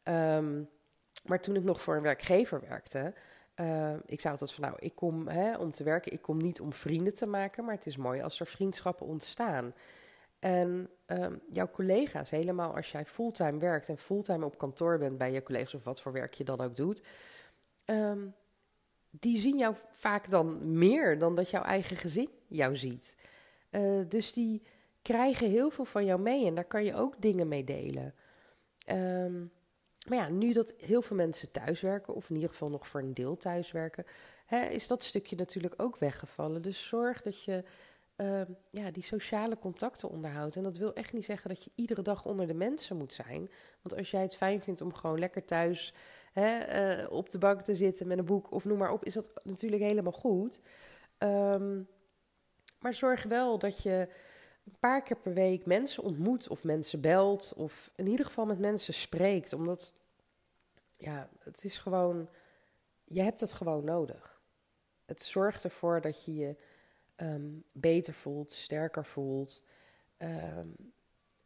Um, 0.04 0.70
maar 1.25 1.42
toen 1.42 1.56
ik 1.56 1.63
nog 1.63 1.82
voor 1.82 1.96
een 1.96 2.01
werkgever 2.01 2.62
werkte, 2.62 3.13
uh, 3.62 3.94
ik 4.06 4.22
zei 4.22 4.34
altijd 4.34 4.51
van, 4.51 4.63
nou, 4.63 4.75
ik 4.80 4.96
kom 4.96 5.27
hè, 5.27 5.58
om 5.58 5.72
te 5.72 5.84
werken, 5.84 6.12
ik 6.12 6.22
kom 6.22 6.38
niet 6.38 6.62
om 6.62 6.74
vrienden 6.74 7.13
te 7.13 7.25
maken, 7.25 7.65
maar 7.65 7.75
het 7.75 7.86
is 7.86 7.98
mooi 7.98 8.22
als 8.22 8.39
er 8.39 8.48
vriendschappen 8.48 9.06
ontstaan. 9.06 9.74
En 10.39 10.89
um, 11.08 11.42
jouw 11.50 11.70
collega's, 11.72 12.30
helemaal 12.30 12.75
als 12.75 12.92
jij 12.92 13.06
fulltime 13.06 13.60
werkt 13.60 13.89
en 13.89 13.98
fulltime 13.98 14.46
op 14.46 14.58
kantoor 14.58 14.98
bent 14.98 15.18
bij 15.18 15.32
je 15.32 15.44
collega's 15.44 15.74
of 15.74 15.84
wat 15.84 16.01
voor 16.01 16.12
werk 16.12 16.34
je 16.34 16.44
dan 16.44 16.62
ook 16.62 16.75
doet, 16.75 17.01
um, 17.86 18.36
die 19.10 19.39
zien 19.39 19.58
jou 19.58 19.75
vaak 19.92 20.30
dan 20.30 20.77
meer 20.77 21.20
dan 21.20 21.36
dat 21.36 21.50
jouw 21.50 21.63
eigen 21.63 21.98
gezin 21.98 22.30
jou 22.48 22.75
ziet. 22.75 23.15
Uh, 23.72 24.01
dus 24.08 24.34
die 24.34 24.62
krijgen 25.01 25.50
heel 25.50 25.70
veel 25.70 25.86
van 25.86 26.06
jou 26.06 26.20
mee 26.20 26.46
en 26.46 26.56
daar 26.56 26.65
kan 26.65 26.84
je 26.84 26.96
ook 26.96 27.22
dingen 27.22 27.48
mee 27.48 27.63
delen. 27.63 28.13
Um, 28.92 29.51
maar 30.08 30.18
ja, 30.18 30.30
nu 30.30 30.54
dat 30.54 30.74
heel 30.77 31.01
veel 31.01 31.15
mensen 31.15 31.51
thuiswerken, 31.51 32.13
of 32.13 32.30
in 32.30 32.36
ieder 32.36 32.50
geval 32.50 32.70
nog 32.70 32.88
voor 32.88 33.01
een 33.01 33.13
deel 33.13 33.38
thuiswerken, 33.38 34.06
hè, 34.46 34.65
is 34.65 34.88
dat 34.88 35.04
stukje 35.04 35.36
natuurlijk 35.36 35.74
ook 35.77 35.98
weggevallen. 35.98 36.62
Dus 36.62 36.88
zorg 36.88 37.22
dat 37.22 37.44
je 37.44 37.63
uh, 38.17 38.41
ja, 38.69 38.91
die 38.91 39.03
sociale 39.03 39.57
contacten 39.57 40.10
onderhoudt. 40.10 40.55
En 40.55 40.63
dat 40.63 40.77
wil 40.77 40.93
echt 40.93 41.13
niet 41.13 41.25
zeggen 41.25 41.50
dat 41.50 41.63
je 41.63 41.72
iedere 41.75 42.01
dag 42.01 42.25
onder 42.25 42.48
de 42.48 42.53
mensen 42.53 42.98
moet 42.98 43.13
zijn. 43.13 43.50
Want 43.81 43.98
als 43.98 44.12
jij 44.12 44.22
het 44.22 44.36
fijn 44.36 44.62
vindt 44.62 44.81
om 44.81 44.93
gewoon 44.93 45.19
lekker 45.19 45.45
thuis 45.45 45.93
hè, 46.34 47.01
uh, 47.01 47.12
op 47.12 47.29
de 47.29 47.38
bank 47.38 47.62
te 47.62 47.75
zitten 47.75 48.07
met 48.07 48.17
een 48.17 48.25
boek 48.25 48.51
of 48.51 48.65
noem 48.65 48.77
maar 48.77 48.91
op, 48.91 49.05
is 49.05 49.13
dat 49.13 49.29
natuurlijk 49.43 49.81
helemaal 49.81 50.12
goed. 50.12 50.60
Um, 51.19 51.88
maar 52.79 52.93
zorg 52.93 53.24
wel 53.24 53.60
dat 53.60 53.84
je 53.84 54.07
een 54.65 54.79
paar 54.79 55.01
keer 55.01 55.17
per 55.17 55.34
week 55.34 55.65
mensen 55.65 56.03
ontmoet 56.03 56.48
of 56.48 56.63
mensen 56.63 57.01
belt 57.01 57.53
of 57.55 57.91
in 57.95 58.07
ieder 58.07 58.25
geval 58.25 58.45
met 58.45 58.60
mensen 58.60 58.93
spreekt. 58.93 59.53
Omdat, 59.53 59.93
ja, 60.98 61.29
het 61.39 61.63
is 61.63 61.77
gewoon, 61.77 62.29
je 63.03 63.22
hebt 63.22 63.39
het 63.39 63.53
gewoon 63.53 63.84
nodig. 63.84 64.41
Het 65.05 65.22
zorgt 65.22 65.63
ervoor 65.63 66.01
dat 66.01 66.25
je 66.25 66.36
je 66.36 66.55
um, 67.17 67.63
beter 67.72 68.13
voelt, 68.13 68.53
sterker 68.53 69.05
voelt. 69.05 69.63
Um, 70.17 70.93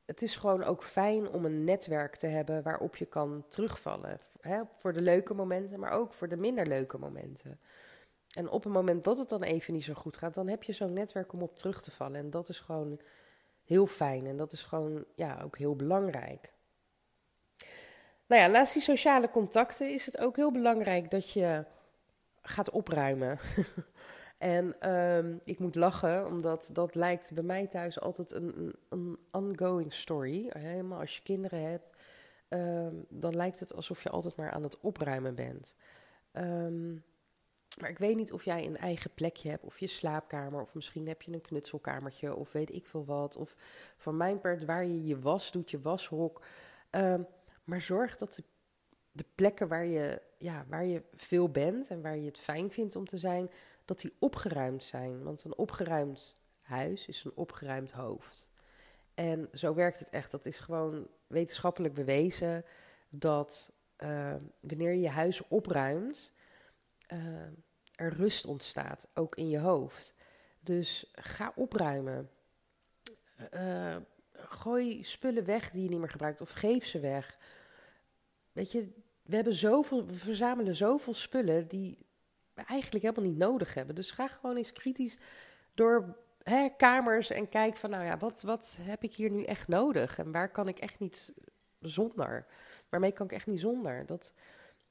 het 0.05 0.21
is 0.21 0.35
gewoon 0.35 0.63
ook 0.63 0.83
fijn 0.83 1.29
om 1.29 1.45
een 1.45 1.63
netwerk 1.63 2.15
te 2.15 2.27
hebben 2.27 2.63
waarop 2.63 2.95
je 2.95 3.05
kan 3.05 3.45
terugvallen. 3.47 4.17
Hè, 4.41 4.61
voor 4.75 4.93
de 4.93 5.01
leuke 5.01 5.33
momenten, 5.33 5.79
maar 5.79 5.91
ook 5.91 6.13
voor 6.13 6.27
de 6.27 6.37
minder 6.37 6.67
leuke 6.67 6.97
momenten. 6.97 7.59
En 8.35 8.49
op 8.49 8.63
het 8.63 8.73
moment 8.73 9.03
dat 9.03 9.17
het 9.17 9.29
dan 9.29 9.43
even 9.43 9.73
niet 9.73 9.83
zo 9.83 9.93
goed 9.93 10.17
gaat, 10.17 10.33
dan 10.33 10.47
heb 10.47 10.63
je 10.63 10.73
zo'n 10.73 10.93
netwerk 10.93 11.33
om 11.33 11.41
op 11.41 11.55
terug 11.55 11.81
te 11.81 11.91
vallen. 11.91 12.15
En 12.15 12.29
dat 12.29 12.49
is 12.49 12.59
gewoon 12.59 12.99
heel 13.63 13.87
fijn 13.87 14.25
en 14.25 14.37
dat 14.37 14.51
is 14.51 14.63
gewoon 14.63 15.05
ja, 15.15 15.41
ook 15.43 15.57
heel 15.57 15.75
belangrijk. 15.75 16.53
Nou 18.25 18.41
ja, 18.41 18.47
naast 18.47 18.73
die 18.73 18.81
sociale 18.81 19.29
contacten 19.29 19.93
is 19.93 20.05
het 20.05 20.17
ook 20.17 20.35
heel 20.35 20.51
belangrijk 20.51 21.11
dat 21.11 21.31
je 21.31 21.65
gaat 22.41 22.69
opruimen. 22.69 23.39
En 24.39 24.91
um, 24.91 25.39
ik 25.43 25.59
moet 25.59 25.75
lachen, 25.75 26.27
omdat 26.27 26.69
dat 26.73 26.95
lijkt 26.95 27.33
bij 27.33 27.43
mij 27.43 27.67
thuis 27.67 27.99
altijd 27.99 28.31
een, 28.31 28.75
een, 28.89 29.17
ongoing 29.31 29.93
story. 29.93 30.49
Helemaal 30.49 30.99
als 30.99 31.15
je 31.15 31.21
kinderen 31.23 31.61
hebt, 31.61 31.89
um, 32.49 33.05
dan 33.09 33.35
lijkt 33.35 33.59
het 33.59 33.75
alsof 33.75 34.03
je 34.03 34.09
altijd 34.09 34.35
maar 34.35 34.51
aan 34.51 34.63
het 34.63 34.79
opruimen 34.79 35.35
bent. 35.35 35.75
Um, 36.31 37.03
maar 37.79 37.89
ik 37.89 37.97
weet 37.97 38.15
niet 38.15 38.31
of 38.31 38.45
jij 38.45 38.65
een 38.65 38.77
eigen 38.77 39.13
plekje 39.13 39.49
hebt, 39.49 39.63
of 39.63 39.79
je 39.79 39.87
slaapkamer, 39.87 40.61
of 40.61 40.73
misschien 40.73 41.07
heb 41.07 41.21
je 41.21 41.33
een 41.33 41.41
knutselkamertje, 41.41 42.35
of 42.35 42.51
weet 42.51 42.73
ik 42.73 42.85
veel 42.85 43.05
wat. 43.05 43.35
Of 43.35 43.55
van 43.97 44.17
mijn 44.17 44.39
part 44.39 44.65
waar 44.65 44.85
je 44.85 45.05
je 45.05 45.19
was 45.19 45.51
doet, 45.51 45.71
je 45.71 45.79
washok. 45.81 46.41
maar 47.63 47.81
zorg 47.81 48.17
dat 48.17 48.33
de, 48.33 48.43
de 49.11 49.25
plekken 49.35 49.67
waar 49.67 49.85
je, 49.85 50.21
ja, 50.37 50.65
waar 50.69 50.85
je 50.85 51.03
veel 51.15 51.49
bent 51.49 51.89
en 51.89 52.01
waar 52.01 52.17
je 52.17 52.25
het 52.25 52.39
fijn 52.39 52.69
vindt 52.69 52.95
om 52.95 53.05
te 53.05 53.17
zijn, 53.17 53.49
dat 53.89 53.99
die 53.99 54.15
opgeruimd 54.19 54.83
zijn. 54.83 55.23
Want 55.23 55.43
een 55.43 55.57
opgeruimd 55.57 56.37
huis 56.61 57.07
is 57.07 57.23
een 57.23 57.35
opgeruimd 57.35 57.91
hoofd. 57.91 58.49
En 59.13 59.49
zo 59.53 59.73
werkt 59.73 59.99
het 59.99 60.09
echt. 60.09 60.31
Dat 60.31 60.45
is 60.45 60.59
gewoon 60.59 61.07
wetenschappelijk 61.27 61.93
bewezen 61.93 62.65
dat 63.09 63.71
uh, 63.97 64.35
wanneer 64.59 64.91
je 64.91 64.99
je 64.99 65.09
huis 65.09 65.47
opruimt, 65.47 66.33
uh, 67.13 67.43
er 67.95 68.13
rust 68.13 68.45
ontstaat, 68.45 69.07
ook 69.13 69.35
in 69.35 69.49
je 69.49 69.59
hoofd. 69.59 70.13
Dus 70.59 71.11
ga 71.13 71.51
opruimen. 71.55 72.29
Uh, 73.53 73.95
gooi 74.31 75.03
spullen 75.03 75.45
weg 75.45 75.71
die 75.71 75.83
je 75.83 75.89
niet 75.89 75.99
meer 75.99 76.09
gebruikt 76.09 76.41
of 76.41 76.51
geef 76.51 76.85
ze 76.85 76.99
weg. 76.99 77.37
Weet 78.51 78.71
je, 78.71 78.93
we 79.23 79.35
hebben 79.35 79.53
zoveel, 79.53 80.05
we 80.05 80.13
verzamelen 80.13 80.75
zoveel 80.75 81.13
spullen 81.13 81.67
die 81.67 82.08
eigenlijk 82.65 83.03
helemaal 83.03 83.29
niet 83.29 83.39
nodig 83.39 83.73
hebben. 83.73 83.95
Dus 83.95 84.11
ga 84.11 84.27
gewoon 84.27 84.55
eens 84.55 84.71
kritisch 84.71 85.17
door 85.73 86.17
hè, 86.43 86.69
kamers 86.77 87.29
en 87.29 87.49
kijk 87.49 87.77
van, 87.77 87.89
nou 87.89 88.05
ja, 88.05 88.17
wat, 88.17 88.41
wat 88.41 88.77
heb 88.81 89.03
ik 89.03 89.13
hier 89.13 89.31
nu 89.31 89.43
echt 89.43 89.67
nodig? 89.67 90.17
En 90.17 90.31
waar 90.31 90.51
kan 90.51 90.67
ik 90.67 90.79
echt 90.79 90.99
niet 90.99 91.33
zonder? 91.79 92.45
Waarmee 92.89 93.11
kan 93.11 93.25
ik 93.25 93.31
echt 93.31 93.45
niet 93.45 93.59
zonder? 93.59 94.05
Dat, 94.05 94.33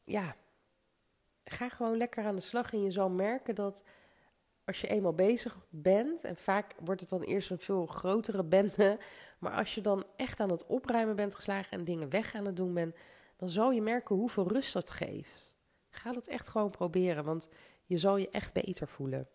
ja, 0.05 0.37
ga 1.45 1.69
gewoon 1.69 1.97
lekker 1.97 2.25
aan 2.25 2.37
de 2.37 2.43
slag 2.43 2.73
en 2.73 2.83
je 2.83 2.91
zal 2.91 3.11
merken 3.11 3.55
dat 3.55 3.83
als 4.65 4.81
je 4.81 4.87
eenmaal 4.87 5.15
bezig 5.15 5.59
bent, 5.69 6.25
en 6.25 6.37
vaak 6.37 6.75
wordt 6.85 7.01
het 7.01 7.11
dan 7.11 7.23
eerst 7.23 7.51
een 7.51 7.59
veel 7.59 7.87
grotere 7.87 8.45
bende, 8.45 8.99
maar 9.39 9.53
als 9.53 9.75
je 9.75 9.81
dan 9.81 10.05
echt 10.17 10.41
aan 10.41 10.51
het 10.51 10.67
opruimen 10.67 11.17
bent 11.17 11.35
geslagen 11.35 11.79
en 11.79 11.85
dingen 11.85 12.11
weg 12.11 12.35
aan 12.35 12.47
het 12.47 12.57
doen 12.57 12.75
bent, 12.75 12.97
dan 13.37 13.49
zal 13.49 13.71
je 13.71 13.83
merken 13.83 14.17
hoeveel 14.17 14.49
rust 14.49 14.73
dat 14.73 14.91
geeft. 14.91 15.58
Ga 15.99 16.13
dat 16.13 16.27
echt 16.27 16.49
gewoon 16.49 16.71
proberen, 16.71 17.25
want 17.25 17.49
je 17.85 17.99
zal 17.99 18.17
je 18.17 18.31
echt 18.31 18.53
beter 18.53 18.89
voelen. 18.89 19.27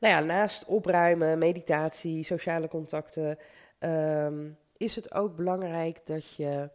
Nou 0.00 0.14
ja, 0.14 0.20
naast 0.20 0.64
opruimen, 0.64 1.38
meditatie, 1.38 2.22
sociale 2.22 2.68
contacten, 2.68 3.38
um, 3.80 4.58
is 4.76 4.96
het 4.96 5.14
ook 5.14 5.36
belangrijk 5.36 6.06
dat 6.06 6.34
je 6.34 6.70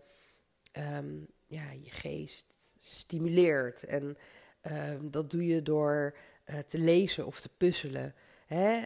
um, 0.98 1.28
ja, 1.46 1.72
je 1.72 1.92
geest 1.92 2.46
stimuleert. 2.78 3.84
En 3.84 4.18
um, 4.72 5.12
dat 5.12 5.32
doe 5.32 5.46
je 5.46 5.62
door 5.62 6.16
uh, 6.46 6.60
te 6.60 6.78
lezen 6.78 7.26
of 7.26 7.42
te 7.42 7.50
puzzelen. 7.58 8.16
Hè? 8.46 8.86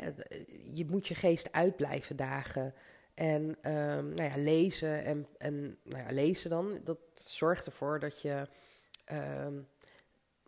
Je 0.71 0.85
moet 0.85 1.07
je 1.07 1.15
geest 1.15 1.51
uit 1.51 1.75
blijven 1.75 2.15
dagen. 2.15 2.73
En 3.13 3.57
nou 3.61 4.23
ja, 4.23 4.37
lezen 4.37 5.03
en, 5.03 5.27
en 5.37 5.77
nou 5.83 6.03
ja, 6.03 6.11
lezen 6.11 6.49
dan, 6.49 6.81
dat 6.83 6.99
zorgt 7.15 7.65
ervoor 7.65 7.99
dat 7.99 8.21
je 8.21 8.47
um, 9.11 9.67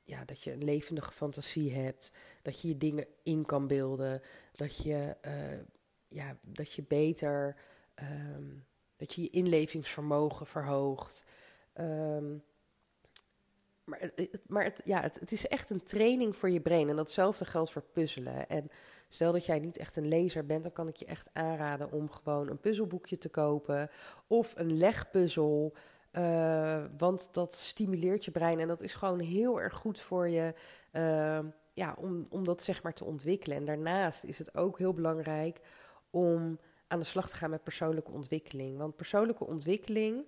ja, 0.03 0.25
dat 0.25 0.43
je 0.43 0.51
een 0.51 0.63
levendige 0.63 1.11
fantasie 1.11 1.73
hebt, 1.73 2.11
dat 2.41 2.61
je 2.61 2.67
je 2.67 2.77
dingen 2.77 3.05
in 3.23 3.45
kan 3.45 3.67
beelden, 3.67 4.21
dat 4.51 4.77
je, 4.77 5.15
uh, 5.25 5.59
ja, 6.07 6.37
dat 6.41 6.73
je 6.73 6.83
beter, 6.87 7.55
um, 7.95 8.65
dat 8.97 9.13
je 9.13 9.21
je 9.21 9.29
inlevingsvermogen 9.29 10.47
verhoogt. 10.47 11.23
Um, 11.79 12.43
maar 13.83 14.11
maar 14.47 14.63
het, 14.63 14.81
ja, 14.85 15.01
het, 15.01 15.19
het, 15.19 15.31
is 15.31 15.47
echt 15.47 15.69
een 15.69 15.83
training 15.83 16.35
voor 16.35 16.49
je 16.49 16.61
brein. 16.61 16.89
En 16.89 16.95
datzelfde 16.95 17.45
geldt 17.45 17.71
voor 17.71 17.81
puzzelen. 17.81 18.49
En 18.49 18.69
stel 19.09 19.31
dat 19.31 19.45
jij 19.45 19.59
niet 19.59 19.77
echt 19.77 19.95
een 19.95 20.07
lezer 20.07 20.45
bent, 20.45 20.63
dan 20.63 20.71
kan 20.71 20.87
ik 20.87 20.95
je 20.95 21.05
echt 21.05 21.29
aanraden 21.33 21.91
om 21.91 22.11
gewoon 22.11 22.49
een 22.49 22.59
puzzelboekje 22.59 23.17
te 23.17 23.29
kopen. 23.29 23.89
Of 24.27 24.53
een 24.57 24.77
legpuzzel. 24.77 25.73
Uh, 26.11 26.83
want 26.97 27.29
dat 27.31 27.55
stimuleert 27.55 28.25
je 28.25 28.31
brein 28.31 28.59
en 28.59 28.67
dat 28.67 28.81
is 28.81 28.93
gewoon 28.93 29.19
heel 29.19 29.61
erg 29.61 29.73
goed 29.73 29.99
voor 29.99 30.29
je. 30.29 30.53
Uh, 30.91 31.39
ja, 31.73 31.95
om, 31.97 32.25
om 32.29 32.43
dat 32.43 32.63
zeg 32.63 32.83
maar 32.83 32.93
te 32.93 33.05
ontwikkelen. 33.05 33.57
En 33.57 33.65
daarnaast 33.65 34.23
is 34.23 34.37
het 34.37 34.55
ook 34.55 34.77
heel 34.77 34.93
belangrijk 34.93 35.61
om 36.09 36.59
aan 36.87 36.99
de 36.99 37.05
slag 37.05 37.29
te 37.29 37.35
gaan 37.35 37.49
met 37.49 37.63
persoonlijke 37.63 38.11
ontwikkeling. 38.11 38.77
Want 38.77 38.95
persoonlijke 38.95 39.45
ontwikkeling, 39.45 40.27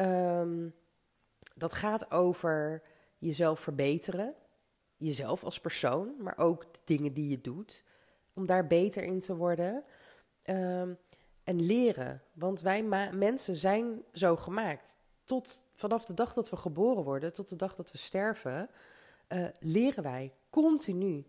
um, 0.00 0.74
dat 1.54 1.72
gaat 1.72 2.10
over 2.10 2.82
jezelf 3.18 3.60
verbeteren. 3.60 4.34
Jezelf 4.96 5.44
als 5.44 5.60
persoon, 5.60 6.14
maar 6.18 6.38
ook 6.38 6.62
de 6.72 6.80
dingen 6.84 7.12
die 7.12 7.28
je 7.28 7.40
doet. 7.40 7.84
Om 8.32 8.46
daar 8.46 8.66
beter 8.66 9.02
in 9.02 9.20
te 9.20 9.36
worden. 9.36 9.84
Um, 10.44 10.98
en 11.50 11.66
leren. 11.66 12.22
Want 12.32 12.60
wij 12.60 12.82
mensen 13.12 13.56
zijn 13.56 14.02
zo 14.12 14.36
gemaakt. 14.36 14.96
Tot 15.24 15.62
vanaf 15.74 16.04
de 16.04 16.14
dag 16.14 16.34
dat 16.34 16.50
we 16.50 16.56
geboren 16.56 17.04
worden, 17.04 17.32
tot 17.32 17.48
de 17.48 17.56
dag 17.56 17.74
dat 17.74 17.90
we 17.90 17.98
sterven, 17.98 18.70
uh, 19.28 19.46
leren 19.60 20.02
wij 20.02 20.32
continu. 20.50 21.24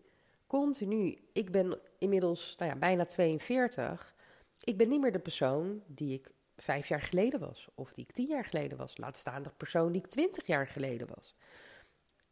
Continu. 0.47 1.17
Ik 1.33 1.51
ben 1.51 1.79
inmiddels 1.97 2.55
nou 2.57 2.71
ja, 2.71 2.77
bijna 2.77 3.05
42. 3.05 4.15
Ik 4.63 4.77
ben 4.77 4.89
niet 4.89 5.01
meer 5.01 5.11
de 5.11 5.19
persoon 5.19 5.81
die 5.87 6.13
ik 6.13 6.31
vijf 6.57 6.87
jaar 6.87 7.01
geleden 7.01 7.39
was. 7.39 7.67
Of 7.75 7.93
die 7.93 8.03
ik 8.03 8.11
tien 8.11 8.27
jaar 8.27 8.45
geleden 8.45 8.77
was. 8.77 8.97
Laat 8.97 9.17
staan 9.17 9.43
de 9.43 9.51
persoon 9.57 9.91
die 9.91 10.01
ik 10.01 10.09
twintig 10.09 10.45
jaar 10.45 10.67
geleden 10.67 11.07
was. 11.15 11.35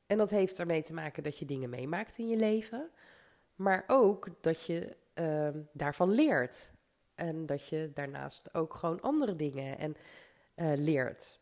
En 0.07 0.17
dat 0.17 0.29
heeft 0.29 0.59
ermee 0.59 0.81
te 0.81 0.93
maken 0.93 1.23
dat 1.23 1.37
je 1.37 1.45
dingen 1.45 1.69
meemaakt 1.69 2.17
in 2.17 2.27
je 2.27 2.37
leven. 2.37 2.89
Maar 3.55 3.83
ook 3.87 4.27
dat 4.41 4.65
je 4.65 4.95
uh, 5.15 5.49
daarvan 5.73 6.11
leert. 6.11 6.71
En 7.19 7.45
dat 7.45 7.67
je 7.67 7.91
daarnaast 7.93 8.53
ook 8.53 8.73
gewoon 8.73 9.01
andere 9.01 9.35
dingen 9.35 9.77
en, 9.77 9.95
uh, 10.55 10.73
leert. 10.75 11.39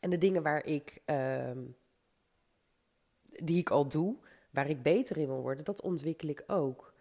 En 0.00 0.10
de 0.10 0.18
dingen 0.18 0.42
waar 0.42 0.66
ik, 0.66 1.02
uh, 1.06 1.50
die 3.22 3.58
ik 3.58 3.70
al 3.70 3.88
doe, 3.88 4.16
waar 4.50 4.68
ik 4.68 4.82
beter 4.82 5.16
in 5.16 5.26
wil 5.26 5.40
worden, 5.40 5.64
dat 5.64 5.82
ontwikkel 5.82 6.28
ik 6.28 6.44
ook. 6.46 6.94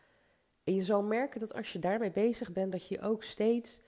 En 0.63 0.75
je 0.75 0.84
zal 0.84 1.04
merken 1.04 1.39
dat 1.39 1.54
als 1.54 1.74
je 1.74 1.80
daarmee 1.80 2.12
bezig 2.12 2.51
bent, 2.51 2.72
dat 2.72 2.88
je 2.88 2.96
je 2.96 3.01
ook 3.01 3.24
steeds 3.24 3.80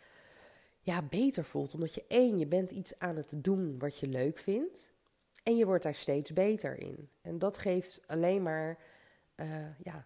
ja, 0.79 1.01
beter 1.01 1.45
voelt. 1.45 1.73
Omdat 1.73 1.93
je 1.93 2.05
één, 2.07 2.37
je 2.37 2.47
bent 2.47 2.71
iets 2.71 2.99
aan 2.99 3.15
het 3.15 3.33
doen 3.35 3.79
wat 3.79 3.97
je 3.97 4.07
leuk 4.07 4.37
vindt. 4.37 4.93
En 5.43 5.57
je 5.57 5.65
wordt 5.65 5.83
daar 5.83 5.95
steeds 5.95 6.33
beter 6.33 6.79
in. 6.79 7.09
En 7.21 7.39
dat 7.39 7.57
geeft 7.57 8.01
alleen 8.07 8.43
maar, 8.43 8.77
uh, 9.35 9.77
ja, 9.83 10.05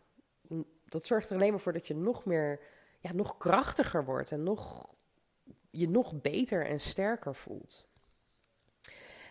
dat 0.85 1.05
zorgt 1.05 1.29
er 1.29 1.35
alleen 1.35 1.51
maar 1.51 1.59
voor 1.59 1.73
dat 1.73 1.87
je 1.87 1.95
nog 1.95 2.25
meer 2.25 2.59
ja, 3.05 3.13
nog 3.13 3.37
krachtiger 3.37 4.05
wordt 4.05 4.31
en 4.31 4.43
nog, 4.43 4.93
je 5.69 5.89
nog 5.89 6.21
beter 6.21 6.65
en 6.65 6.79
sterker 6.79 7.35
voelt. 7.35 7.87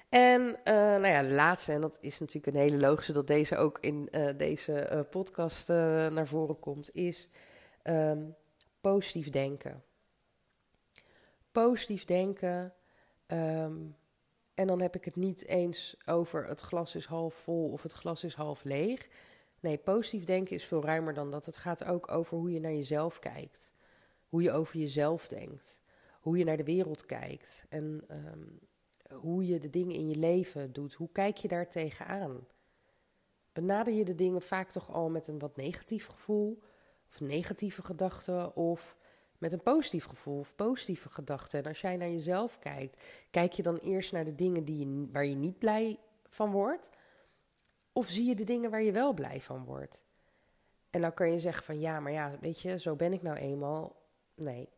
En 0.08 0.40
uh, 0.42 0.54
nou 0.74 1.06
ja, 1.06 1.22
de 1.22 1.34
laatste, 1.34 1.72
en 1.72 1.80
dat 1.80 1.98
is 2.00 2.18
natuurlijk 2.20 2.56
een 2.56 2.62
hele 2.62 2.76
logische 2.76 3.12
dat 3.12 3.26
deze 3.26 3.56
ook 3.56 3.78
in 3.80 4.08
uh, 4.10 4.28
deze 4.36 4.90
uh, 4.92 5.00
podcast 5.10 5.68
naar 5.68 6.28
voren 6.28 6.58
komt, 6.58 6.94
is 6.94 7.28
um, 7.84 8.34
positief 8.80 9.30
denken. 9.30 9.82
Positief 11.52 12.04
denken. 12.04 12.74
Um, 13.26 13.96
en 14.54 14.66
dan 14.66 14.80
heb 14.80 14.94
ik 14.94 15.04
het 15.04 15.16
niet 15.16 15.46
eens 15.46 15.96
over 16.06 16.46
het 16.46 16.60
glas 16.60 16.94
is 16.94 17.04
half 17.04 17.34
vol 17.34 17.70
of 17.70 17.82
het 17.82 17.92
glas 17.92 18.24
is 18.24 18.34
half 18.34 18.64
leeg. 18.64 19.08
Nee, 19.64 19.78
positief 19.78 20.24
denken 20.24 20.56
is 20.56 20.64
veel 20.64 20.84
ruimer 20.84 21.14
dan 21.14 21.30
dat. 21.30 21.46
Het 21.46 21.56
gaat 21.56 21.84
ook 21.84 22.10
over 22.10 22.36
hoe 22.36 22.52
je 22.52 22.60
naar 22.60 22.72
jezelf 22.72 23.18
kijkt. 23.18 23.72
Hoe 24.28 24.42
je 24.42 24.52
over 24.52 24.78
jezelf 24.78 25.28
denkt. 25.28 25.80
Hoe 26.20 26.38
je 26.38 26.44
naar 26.44 26.56
de 26.56 26.64
wereld 26.64 27.06
kijkt. 27.06 27.66
En 27.68 28.04
um, 28.10 28.60
hoe 29.18 29.46
je 29.46 29.58
de 29.58 29.70
dingen 29.70 29.94
in 29.94 30.08
je 30.08 30.16
leven 30.16 30.72
doet. 30.72 30.94
Hoe 30.94 31.08
kijk 31.12 31.36
je 31.36 31.48
daar 31.48 31.68
tegenaan? 31.68 32.46
Benader 33.52 33.94
je 33.94 34.04
de 34.04 34.14
dingen 34.14 34.42
vaak 34.42 34.70
toch 34.70 34.92
al 34.92 35.10
met 35.10 35.28
een 35.28 35.38
wat 35.38 35.56
negatief 35.56 36.06
gevoel? 36.06 36.62
Of 37.10 37.20
negatieve 37.20 37.82
gedachten? 37.82 38.56
Of 38.56 38.96
met 39.38 39.52
een 39.52 39.62
positief 39.62 40.04
gevoel 40.04 40.38
of 40.38 40.54
positieve 40.54 41.10
gedachten? 41.10 41.58
En 41.58 41.68
als 41.68 41.80
jij 41.80 41.96
naar 41.96 42.10
jezelf 42.10 42.58
kijkt, 42.58 43.04
kijk 43.30 43.52
je 43.52 43.62
dan 43.62 43.76
eerst 43.76 44.12
naar 44.12 44.24
de 44.24 44.34
dingen 44.34 44.64
die 44.64 45.08
waar 45.12 45.26
je 45.26 45.36
niet 45.36 45.58
blij 45.58 45.98
van 46.28 46.50
wordt? 46.50 46.90
Of 47.96 48.08
zie 48.08 48.24
je 48.24 48.34
de 48.34 48.44
dingen 48.44 48.70
waar 48.70 48.82
je 48.82 48.92
wel 48.92 49.12
blij 49.12 49.40
van 49.40 49.64
wordt? 49.64 50.04
En 50.90 51.00
dan 51.00 51.14
kan 51.14 51.30
je 51.30 51.40
zeggen 51.40 51.64
van 51.64 51.80
ja, 51.80 52.00
maar 52.00 52.12
ja, 52.12 52.38
weet 52.40 52.60
je, 52.60 52.78
zo 52.78 52.96
ben 52.96 53.12
ik 53.12 53.22
nou 53.22 53.36
eenmaal. 53.36 53.96
Nee, 54.34 54.68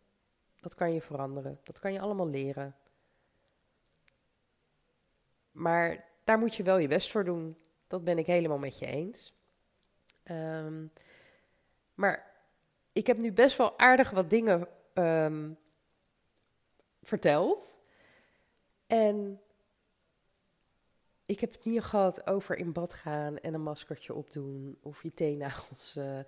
dat 0.61 0.75
kan 0.75 0.93
je 0.93 1.01
veranderen. 1.01 1.61
Dat 1.63 1.79
kan 1.79 1.93
je 1.93 2.01
allemaal 2.01 2.29
leren. 2.29 2.77
Maar 5.51 6.05
daar 6.25 6.39
moet 6.39 6.55
je 6.55 6.63
wel 6.63 6.79
je 6.79 6.89
best 6.89 7.11
voor 7.11 7.25
doen. 7.25 7.59
Dat 7.87 8.05
ben 8.05 8.19
ik 8.19 8.27
helemaal 8.27 8.59
met 8.59 8.79
je 8.79 8.87
eens. 8.87 9.35
Um, 10.31 10.91
maar 11.95 12.35
ik 12.93 13.07
heb 13.07 13.19
nu 13.19 13.33
best 13.33 13.57
wel 13.57 13.79
aardig 13.79 14.11
wat 14.11 14.31
dingen 14.31 14.69
um, 14.95 15.59
verteld. 17.03 17.79
En 18.87 19.41
ik 21.27 21.41
heb 21.41 21.53
het 21.53 21.65
niet 21.65 21.83
gehad 21.83 22.27
over 22.27 22.57
in 22.57 22.73
bad 22.73 22.95
gaan 22.95 23.39
en 23.39 23.55
een 23.55 23.63
maskertje 23.63 24.15
opdoen. 24.15 24.79
Of 24.83 25.03
je 25.03 25.15
teennagels 25.15 25.97
uh, 25.97 26.19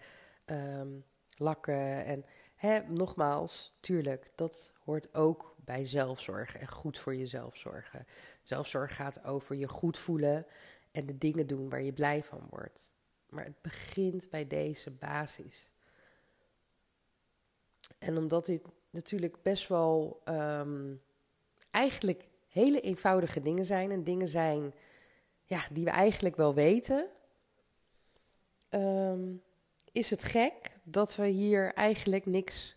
um, 0.80 1.04
lakken. 1.36 2.04
En 2.04 2.24
hè, 2.54 2.80
nogmaals, 2.80 3.76
tuurlijk, 3.80 4.30
dat 4.34 4.72
hoort 4.84 5.14
ook 5.14 5.54
bij 5.64 5.86
zelfzorg 5.86 6.56
en 6.56 6.68
goed 6.68 6.98
voor 6.98 7.14
jezelf 7.14 7.56
zorgen. 7.56 8.06
Zelfzorg 8.42 8.94
gaat 8.94 9.24
over 9.24 9.56
je 9.56 9.68
goed 9.68 9.98
voelen 9.98 10.46
en 10.90 11.06
de 11.06 11.18
dingen 11.18 11.46
doen 11.46 11.68
waar 11.68 11.82
je 11.82 11.92
blij 11.92 12.22
van 12.22 12.46
wordt. 12.50 12.90
Maar 13.28 13.44
het 13.44 13.62
begint 13.62 14.30
bij 14.30 14.46
deze 14.46 14.90
basis. 14.90 15.70
En 17.98 18.16
omdat 18.16 18.46
dit 18.46 18.62
natuurlijk 18.90 19.42
best 19.42 19.68
wel 19.68 20.22
um, 20.24 21.02
eigenlijk 21.70 22.27
hele 22.48 22.80
eenvoudige 22.80 23.40
dingen 23.40 23.64
zijn 23.64 23.90
en 23.90 24.04
dingen 24.04 24.28
zijn 24.28 24.74
ja, 25.44 25.60
die 25.70 25.84
we 25.84 25.90
eigenlijk 25.90 26.36
wel 26.36 26.54
weten, 26.54 27.06
um, 28.70 29.42
is 29.92 30.10
het 30.10 30.22
gek 30.22 30.70
dat 30.82 31.16
we 31.16 31.26
hier 31.26 31.72
eigenlijk 31.74 32.26
niks 32.26 32.76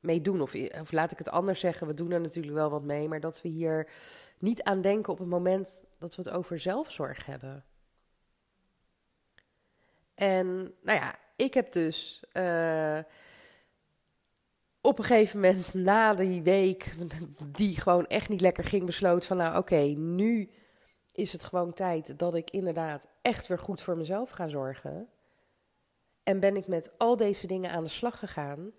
mee 0.00 0.20
doen. 0.20 0.40
Of, 0.40 0.54
of 0.80 0.92
laat 0.92 1.12
ik 1.12 1.18
het 1.18 1.30
anders 1.30 1.60
zeggen, 1.60 1.86
we 1.86 1.94
doen 1.94 2.10
er 2.10 2.20
natuurlijk 2.20 2.54
wel 2.54 2.70
wat 2.70 2.84
mee, 2.84 3.08
maar 3.08 3.20
dat 3.20 3.42
we 3.42 3.48
hier 3.48 3.90
niet 4.38 4.62
aan 4.62 4.80
denken 4.80 5.12
op 5.12 5.18
het 5.18 5.28
moment 5.28 5.82
dat 5.98 6.16
we 6.16 6.22
het 6.22 6.30
over 6.30 6.58
zelfzorg 6.58 7.26
hebben. 7.26 7.64
En 10.14 10.74
nou 10.82 10.98
ja, 10.98 11.18
ik 11.36 11.54
heb 11.54 11.72
dus 11.72 12.22
uh, 12.32 12.98
op 14.88 14.98
een 14.98 15.04
gegeven 15.04 15.40
moment 15.40 15.74
na 15.74 16.14
die 16.14 16.42
week, 16.42 16.94
die 17.46 17.80
gewoon 17.80 18.06
echt 18.06 18.28
niet 18.28 18.40
lekker 18.40 18.64
ging, 18.64 18.86
besloten 18.86 19.28
van 19.28 19.36
nou 19.36 19.56
oké, 19.56 19.80
nu 19.96 20.50
is 21.12 21.32
het 21.32 21.42
gewoon 21.42 21.72
tijd 21.72 22.18
dat 22.18 22.34
ik 22.34 22.50
inderdaad 22.50 23.08
echt 23.22 23.46
weer 23.46 23.58
goed 23.58 23.80
voor 23.80 23.96
mezelf 23.96 24.30
ga 24.30 24.48
zorgen. 24.48 25.08
En 26.22 26.40
ben 26.40 26.56
ik 26.56 26.66
met 26.66 26.90
al 26.98 27.16
deze 27.16 27.46
dingen 27.46 27.70
aan 27.70 27.82
de 27.82 27.90
slag 27.90 28.18
gegaan. 28.18 28.70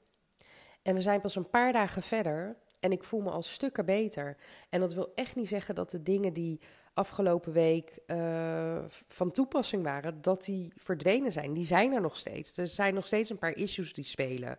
En 0.81 0.95
we 0.95 1.01
zijn 1.01 1.21
pas 1.21 1.35
een 1.35 1.49
paar 1.49 1.73
dagen 1.73 2.01
verder 2.01 2.57
en 2.79 2.91
ik 2.91 3.03
voel 3.03 3.21
me 3.21 3.29
al 3.29 3.43
stukken 3.43 3.85
beter. 3.85 4.37
En 4.69 4.79
dat 4.79 4.93
wil 4.93 5.11
echt 5.15 5.35
niet 5.35 5.47
zeggen 5.47 5.75
dat 5.75 5.91
de 5.91 6.03
dingen 6.03 6.33
die 6.33 6.59
afgelopen 6.93 7.51
week 7.51 7.99
uh, 8.07 8.77
van 9.07 9.31
toepassing 9.31 9.83
waren, 9.83 10.21
dat 10.21 10.45
die 10.45 10.73
verdwenen 10.77 11.31
zijn. 11.31 11.53
Die 11.53 11.65
zijn 11.65 11.93
er 11.93 12.01
nog 12.01 12.17
steeds. 12.17 12.57
Er 12.57 12.67
zijn 12.67 12.93
nog 12.93 13.05
steeds 13.05 13.29
een 13.29 13.37
paar 13.37 13.55
issues 13.55 13.93
die 13.93 14.05
spelen. 14.05 14.57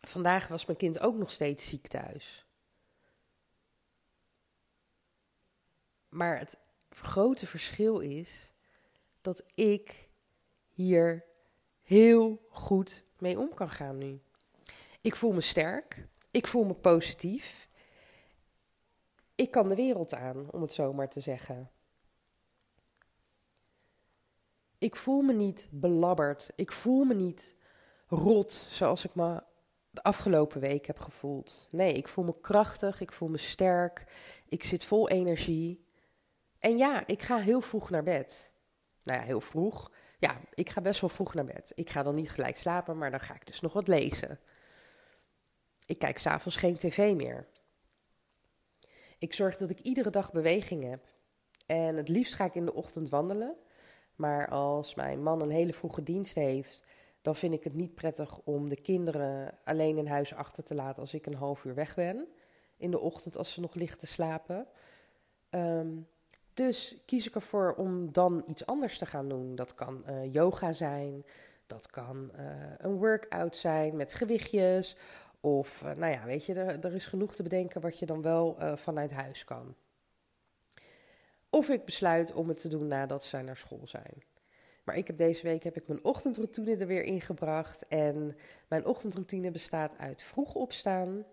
Vandaag 0.00 0.48
was 0.48 0.66
mijn 0.66 0.78
kind 0.78 1.00
ook 1.00 1.16
nog 1.16 1.30
steeds 1.30 1.68
ziek 1.68 1.86
thuis. 1.86 2.46
Maar 6.08 6.38
het 6.38 6.58
grote 6.90 7.46
verschil 7.46 7.98
is 7.98 8.52
dat 9.20 9.42
ik 9.54 10.08
hier 10.68 11.24
heel 11.82 12.46
goed 12.50 13.04
mee 13.18 13.38
om 13.38 13.54
kan 13.54 13.70
gaan 13.70 13.98
nu. 13.98 14.20
Ik 15.00 15.16
voel 15.16 15.32
me 15.32 15.40
sterk. 15.40 16.08
Ik 16.30 16.46
voel 16.46 16.64
me 16.64 16.74
positief. 16.74 17.68
Ik 19.34 19.50
kan 19.50 19.68
de 19.68 19.74
wereld 19.74 20.14
aan, 20.14 20.50
om 20.50 20.62
het 20.62 20.72
zo 20.72 20.92
maar 20.92 21.08
te 21.08 21.20
zeggen. 21.20 21.70
Ik 24.78 24.96
voel 24.96 25.22
me 25.22 25.32
niet 25.32 25.68
belabberd. 25.70 26.52
Ik 26.56 26.72
voel 26.72 27.04
me 27.04 27.14
niet 27.14 27.56
rot 28.06 28.52
zoals 28.52 29.04
ik 29.04 29.14
me 29.14 29.42
de 29.90 30.02
afgelopen 30.02 30.60
week 30.60 30.86
heb 30.86 30.98
gevoeld. 30.98 31.66
Nee, 31.70 31.92
ik 31.92 32.08
voel 32.08 32.24
me 32.24 32.40
krachtig. 32.40 33.00
Ik 33.00 33.12
voel 33.12 33.28
me 33.28 33.38
sterk. 33.38 34.04
Ik 34.48 34.64
zit 34.64 34.84
vol 34.84 35.08
energie. 35.08 35.84
En 36.58 36.76
ja, 36.76 37.06
ik 37.06 37.22
ga 37.22 37.38
heel 37.38 37.60
vroeg 37.60 37.90
naar 37.90 38.02
bed. 38.02 38.52
Nou 39.02 39.20
ja, 39.20 39.24
heel 39.24 39.40
vroeg. 39.40 39.92
Ja, 40.18 40.40
ik 40.54 40.70
ga 40.70 40.80
best 40.80 41.00
wel 41.00 41.10
vroeg 41.10 41.34
naar 41.34 41.44
bed. 41.44 41.72
Ik 41.74 41.90
ga 41.90 42.02
dan 42.02 42.14
niet 42.14 42.30
gelijk 42.30 42.56
slapen, 42.56 42.98
maar 42.98 43.10
dan 43.10 43.20
ga 43.20 43.34
ik 43.34 43.46
dus 43.46 43.60
nog 43.60 43.72
wat 43.72 43.88
lezen. 43.88 44.40
Ik 45.86 45.98
kijk 45.98 46.18
s'avonds 46.18 46.56
geen 46.56 46.76
tv 46.76 47.14
meer. 47.14 47.46
Ik 49.18 49.34
zorg 49.34 49.56
dat 49.56 49.70
ik 49.70 49.80
iedere 49.80 50.10
dag 50.10 50.32
beweging 50.32 50.84
heb. 50.84 51.04
En 51.66 51.96
het 51.96 52.08
liefst 52.08 52.34
ga 52.34 52.44
ik 52.44 52.54
in 52.54 52.64
de 52.64 52.74
ochtend 52.74 53.08
wandelen. 53.08 53.56
Maar 54.16 54.48
als 54.48 54.94
mijn 54.94 55.22
man 55.22 55.42
een 55.42 55.50
hele 55.50 55.72
vroege 55.72 56.02
dienst 56.02 56.34
heeft, 56.34 56.82
dan 57.22 57.36
vind 57.36 57.54
ik 57.54 57.64
het 57.64 57.74
niet 57.74 57.94
prettig 57.94 58.38
om 58.44 58.68
de 58.68 58.80
kinderen 58.80 59.58
alleen 59.64 59.98
in 59.98 60.06
huis 60.06 60.34
achter 60.34 60.64
te 60.64 60.74
laten 60.74 61.02
als 61.02 61.14
ik 61.14 61.26
een 61.26 61.34
half 61.34 61.64
uur 61.64 61.74
weg 61.74 61.94
ben. 61.94 62.28
In 62.76 62.90
de 62.90 62.98
ochtend 62.98 63.36
als 63.36 63.52
ze 63.52 63.60
nog 63.60 63.74
liggen 63.74 63.98
te 63.98 64.06
slapen. 64.06 64.66
Ehm, 65.50 65.88
dus 66.54 66.96
kies 67.06 67.26
ik 67.26 67.34
ervoor 67.34 67.74
om 67.74 68.12
dan 68.12 68.44
iets 68.46 68.66
anders 68.66 68.98
te 68.98 69.06
gaan 69.06 69.28
doen. 69.28 69.54
Dat 69.54 69.74
kan 69.74 70.04
uh, 70.08 70.32
yoga 70.32 70.72
zijn, 70.72 71.24
dat 71.66 71.86
kan 71.86 72.30
uh, 72.36 72.44
een 72.78 72.96
workout 72.98 73.56
zijn 73.56 73.96
met 73.96 74.14
gewichtjes. 74.14 74.96
Of, 75.40 75.82
uh, 75.82 75.94
nou 75.94 76.12
ja, 76.12 76.24
weet 76.24 76.44
je, 76.44 76.54
er, 76.54 76.84
er, 76.84 76.94
is 76.94 77.06
genoeg 77.06 77.34
te 77.34 77.42
bedenken 77.42 77.80
wat 77.80 77.98
je 77.98 78.06
dan 78.06 78.22
wel 78.22 78.56
vanuit 78.74 79.12
huis 79.12 79.44
kan. 79.44 79.74
Of 81.50 81.68
ik 81.68 81.84
besluit 81.84 82.32
om 82.32 82.48
het 82.48 82.60
te 82.60 82.68
doen 82.68 82.86
nadat 82.86 83.24
zij 83.24 83.42
naar 83.42 83.56
school 83.56 83.86
zijn. 83.86 84.22
Maar 84.84 84.96
ik 84.96 85.06
heb 85.06 85.16
deze 85.16 85.42
week 85.42 85.62
heb 85.62 85.76
ik 85.76 85.88
mijn 85.88 86.04
ochtendroutine 86.04 86.76
er 86.76 86.86
weer 86.86 87.02
ingebracht. 87.02 87.86
En 87.88 88.36
mijn 88.68 88.86
ochtendroutine 88.86 89.50
bestaat 89.50 89.98
uit 89.98 90.22
vroeg 90.22 90.54
opstaan, 90.54 91.24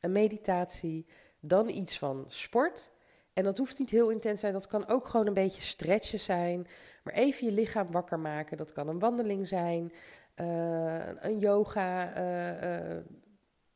een 0.00 0.12
meditatie, 0.12 1.06
dan 1.40 1.68
iets 1.68 1.98
van 1.98 2.24
sport. 2.28 2.90
En 3.32 3.44
dat 3.44 3.58
hoeft 3.58 3.78
niet 3.78 3.90
heel 3.90 4.10
intens 4.10 4.34
te 4.34 4.40
zijn, 4.40 4.52
dat 4.52 4.66
kan 4.66 4.88
ook 4.88 5.08
gewoon 5.08 5.26
een 5.26 5.34
beetje 5.34 5.62
stretchen 5.62 6.20
zijn. 6.20 6.66
Maar 7.04 7.14
even 7.14 7.46
je 7.46 7.52
lichaam 7.52 7.90
wakker 7.90 8.18
maken, 8.18 8.56
dat 8.56 8.72
kan 8.72 8.88
een 8.88 8.98
wandeling 8.98 9.48
zijn, 9.48 9.92
uh, 10.40 11.22
een 11.22 11.38
yoga, 11.38 12.18
uh, 12.18 12.96
uh, 12.96 13.02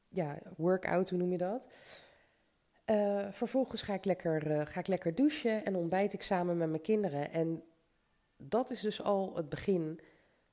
ja, 0.08 0.38
workout, 0.56 1.10
hoe 1.10 1.18
noem 1.18 1.30
je 1.32 1.38
dat? 1.38 1.66
vervolgens 3.30 3.82
ga 3.82 3.94
ik, 3.94 4.04
lekker, 4.04 4.66
ga 4.66 4.80
ik 4.80 4.87
lekker 4.87 5.14
douchen 5.14 5.64
en 5.64 5.76
ontbijt 5.76 6.12
ik 6.12 6.22
samen 6.22 6.56
met 6.56 6.68
mijn 6.68 6.80
kinderen. 6.80 7.32
En 7.32 7.62
dat 8.48 8.70
is 8.70 8.80
dus 8.80 9.02
al 9.02 9.37
het 9.37 9.48
begin 9.48 10.00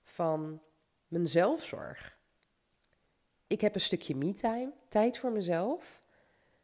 van 0.04 0.62
mijn 1.08 1.28
zelfzorg. 1.28 2.20
Ik 3.48 3.62
heb 3.62 3.76
een 3.76 3.82
stukje 3.82 4.16
me-time, 4.16 4.72
tijd 4.88 5.18
voor 5.18 5.32
mezelf, 5.32 6.02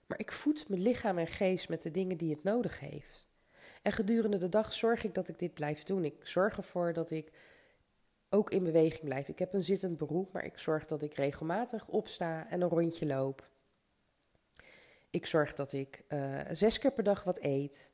maar 0.05 0.19
ik 0.19 0.31
voed 0.31 0.69
mijn 0.69 0.81
lichaam 0.81 1.17
en 1.17 1.27
geest 1.27 1.69
met 1.69 1.81
de 1.81 1.91
dingen 1.91 2.17
die 2.17 2.31
het 2.31 2.43
nodig 2.43 2.79
heeft. 2.79 3.27
En 3.81 3.91
gedurende 3.91 4.37
de 4.37 4.49
dag 4.49 4.73
zorg 4.73 5.03
ik 5.03 5.13
dat 5.13 5.27
ik 5.27 5.39
dit 5.39 5.53
blijf 5.53 5.83
doen. 5.83 6.05
Ik 6.05 6.27
zorg 6.27 6.57
ervoor 6.57 6.93
dat 6.93 7.11
ik 7.11 7.31
ook 8.29 8.49
in 8.49 8.63
beweging 8.63 9.03
blijf. 9.03 9.27
Ik 9.27 9.39
heb 9.39 9.53
een 9.53 9.63
zittend 9.63 9.97
beroep, 9.97 10.31
maar 10.31 10.45
ik 10.45 10.57
zorg 10.57 10.85
dat 10.85 11.01
ik 11.01 11.13
regelmatig 11.13 11.87
opsta 11.87 12.49
en 12.49 12.61
een 12.61 12.69
rondje 12.69 13.05
loop. 13.05 13.49
Ik 15.09 15.25
zorg 15.25 15.53
dat 15.53 15.73
ik 15.73 16.03
uh, 16.09 16.41
zes 16.51 16.79
keer 16.79 16.91
per 16.91 17.03
dag 17.03 17.23
wat 17.23 17.39
eet 17.41 17.91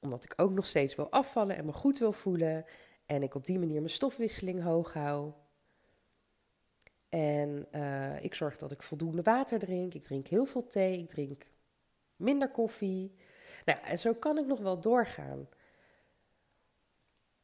omdat 0.00 0.24
ik 0.24 0.32
ook 0.36 0.52
nog 0.52 0.66
steeds 0.66 0.94
wil 0.94 1.10
afvallen 1.10 1.56
en 1.56 1.64
me 1.64 1.72
goed 1.72 1.98
wil 1.98 2.12
voelen. 2.12 2.64
En 3.06 3.22
ik 3.22 3.34
op 3.34 3.46
die 3.46 3.58
manier 3.58 3.80
mijn 3.80 3.90
stofwisseling 3.90 4.62
hoog 4.62 4.92
hou. 4.92 5.32
En 7.08 7.66
uh, 7.72 8.24
ik 8.24 8.34
zorg 8.34 8.56
dat 8.56 8.72
ik 8.72 8.82
voldoende 8.82 9.22
water 9.22 9.58
drink. 9.58 9.94
Ik 9.94 10.04
drink 10.04 10.26
heel 10.26 10.44
veel 10.44 10.66
thee. 10.66 10.98
Ik 10.98 11.08
drink 11.08 11.46
minder 12.16 12.50
koffie. 12.50 13.14
Nou, 13.64 13.78
en 13.84 13.98
zo 13.98 14.14
kan 14.14 14.38
ik 14.38 14.46
nog 14.46 14.58
wel 14.58 14.80
doorgaan. 14.80 15.48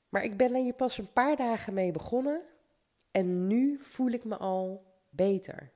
Maar 0.08 0.24
ik 0.24 0.36
ben 0.36 0.54
er 0.54 0.62
hier 0.62 0.74
pas 0.74 0.98
een 0.98 1.12
paar 1.12 1.36
dagen 1.36 1.74
mee 1.74 1.92
begonnen. 1.92 2.42
En 3.10 3.46
nu 3.46 3.78
voel 3.80 4.10
ik 4.10 4.24
me 4.24 4.36
al 4.36 4.92
beter. 5.10 5.72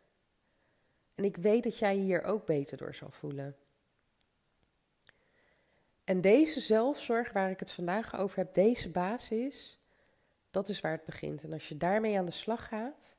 En 1.15 1.25
ik 1.25 1.37
weet 1.37 1.65
dat 1.65 1.79
jij 1.79 1.97
je 1.97 2.03
hier 2.03 2.23
ook 2.23 2.47
beter 2.47 2.77
door 2.77 2.95
zal 2.95 3.11
voelen. 3.11 3.57
En 6.09 6.21
deze 6.21 6.61
zelfzorg 6.61 7.33
waar 7.33 7.51
ik 7.51 7.61
het 7.61 7.73
vandaag 7.73 8.17
over 8.19 8.39
heb, 8.39 8.55
deze 8.55 8.91
basis, 8.91 9.79
dat 10.51 10.69
is 10.69 10.81
waar 10.81 10.93
het 10.93 11.05
begint. 11.05 11.45
En 11.45 11.53
als 11.53 11.69
je 11.69 11.77
daarmee 11.77 12.19
aan 12.19 12.25
de 12.25 12.31
slag 12.31 12.69
gaat, 12.69 13.17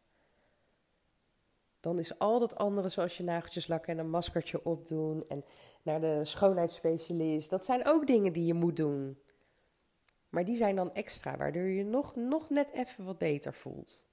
dan 1.79 1.99
is 1.99 2.19
al 2.19 2.39
dat 2.39 2.55
andere, 2.55 2.89
zoals 2.89 3.17
je 3.17 3.23
nageltjes 3.23 3.67
lakken 3.67 3.93
en 3.93 3.99
een 3.99 4.09
maskertje 4.09 4.65
opdoen 4.65 5.25
en 5.27 5.43
naar 5.81 6.01
de 6.01 6.25
schoonheidsspecialist, 6.25 7.49
dat 7.49 7.65
zijn 7.65 7.85
ook 7.85 8.07
dingen 8.07 8.33
die 8.33 8.45
je 8.45 8.53
moet 8.53 8.75
doen. 8.75 9.19
Maar 10.29 10.45
die 10.45 10.55
zijn 10.55 10.75
dan 10.75 10.93
extra, 10.93 11.37
waardoor 11.37 11.67
je 11.67 11.83
nog, 11.83 12.15
nog 12.15 12.49
net 12.49 12.71
even 12.71 13.05
wat 13.05 13.17
beter 13.17 13.53
voelt. 13.53 14.05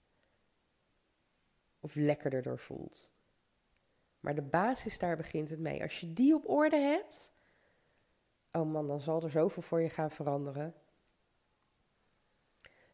Of 1.81 1.95
lekkerder 1.95 2.43
door 2.43 2.59
voelt. 2.59 3.11
Maar 4.21 4.35
de 4.35 4.43
basis, 4.43 4.99
daar 4.99 5.17
begint 5.17 5.49
het 5.49 5.61
mee. 5.61 5.83
Als 5.83 6.01
je 6.01 6.13
die 6.13 6.35
op 6.35 6.49
orde 6.49 6.77
hebt, 6.77 7.35
oh 8.57 8.73
man, 8.73 8.87
dan 8.87 9.01
zal 9.01 9.23
er 9.23 9.31
zoveel 9.31 9.63
voor 9.63 9.81
je 9.81 9.91
gaan 9.91 10.11
veranderen. 10.11 10.75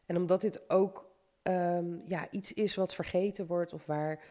En 0.05 0.15
omdat 0.15 0.41
dit 0.41 0.69
ook 0.69 1.11
um, 1.43 2.01
ja, 2.05 2.27
iets 2.31 2.53
is 2.53 2.75
wat 2.75 2.95
vergeten 2.95 3.45
wordt 3.45 3.73
of 3.73 3.85
waar 3.85 4.23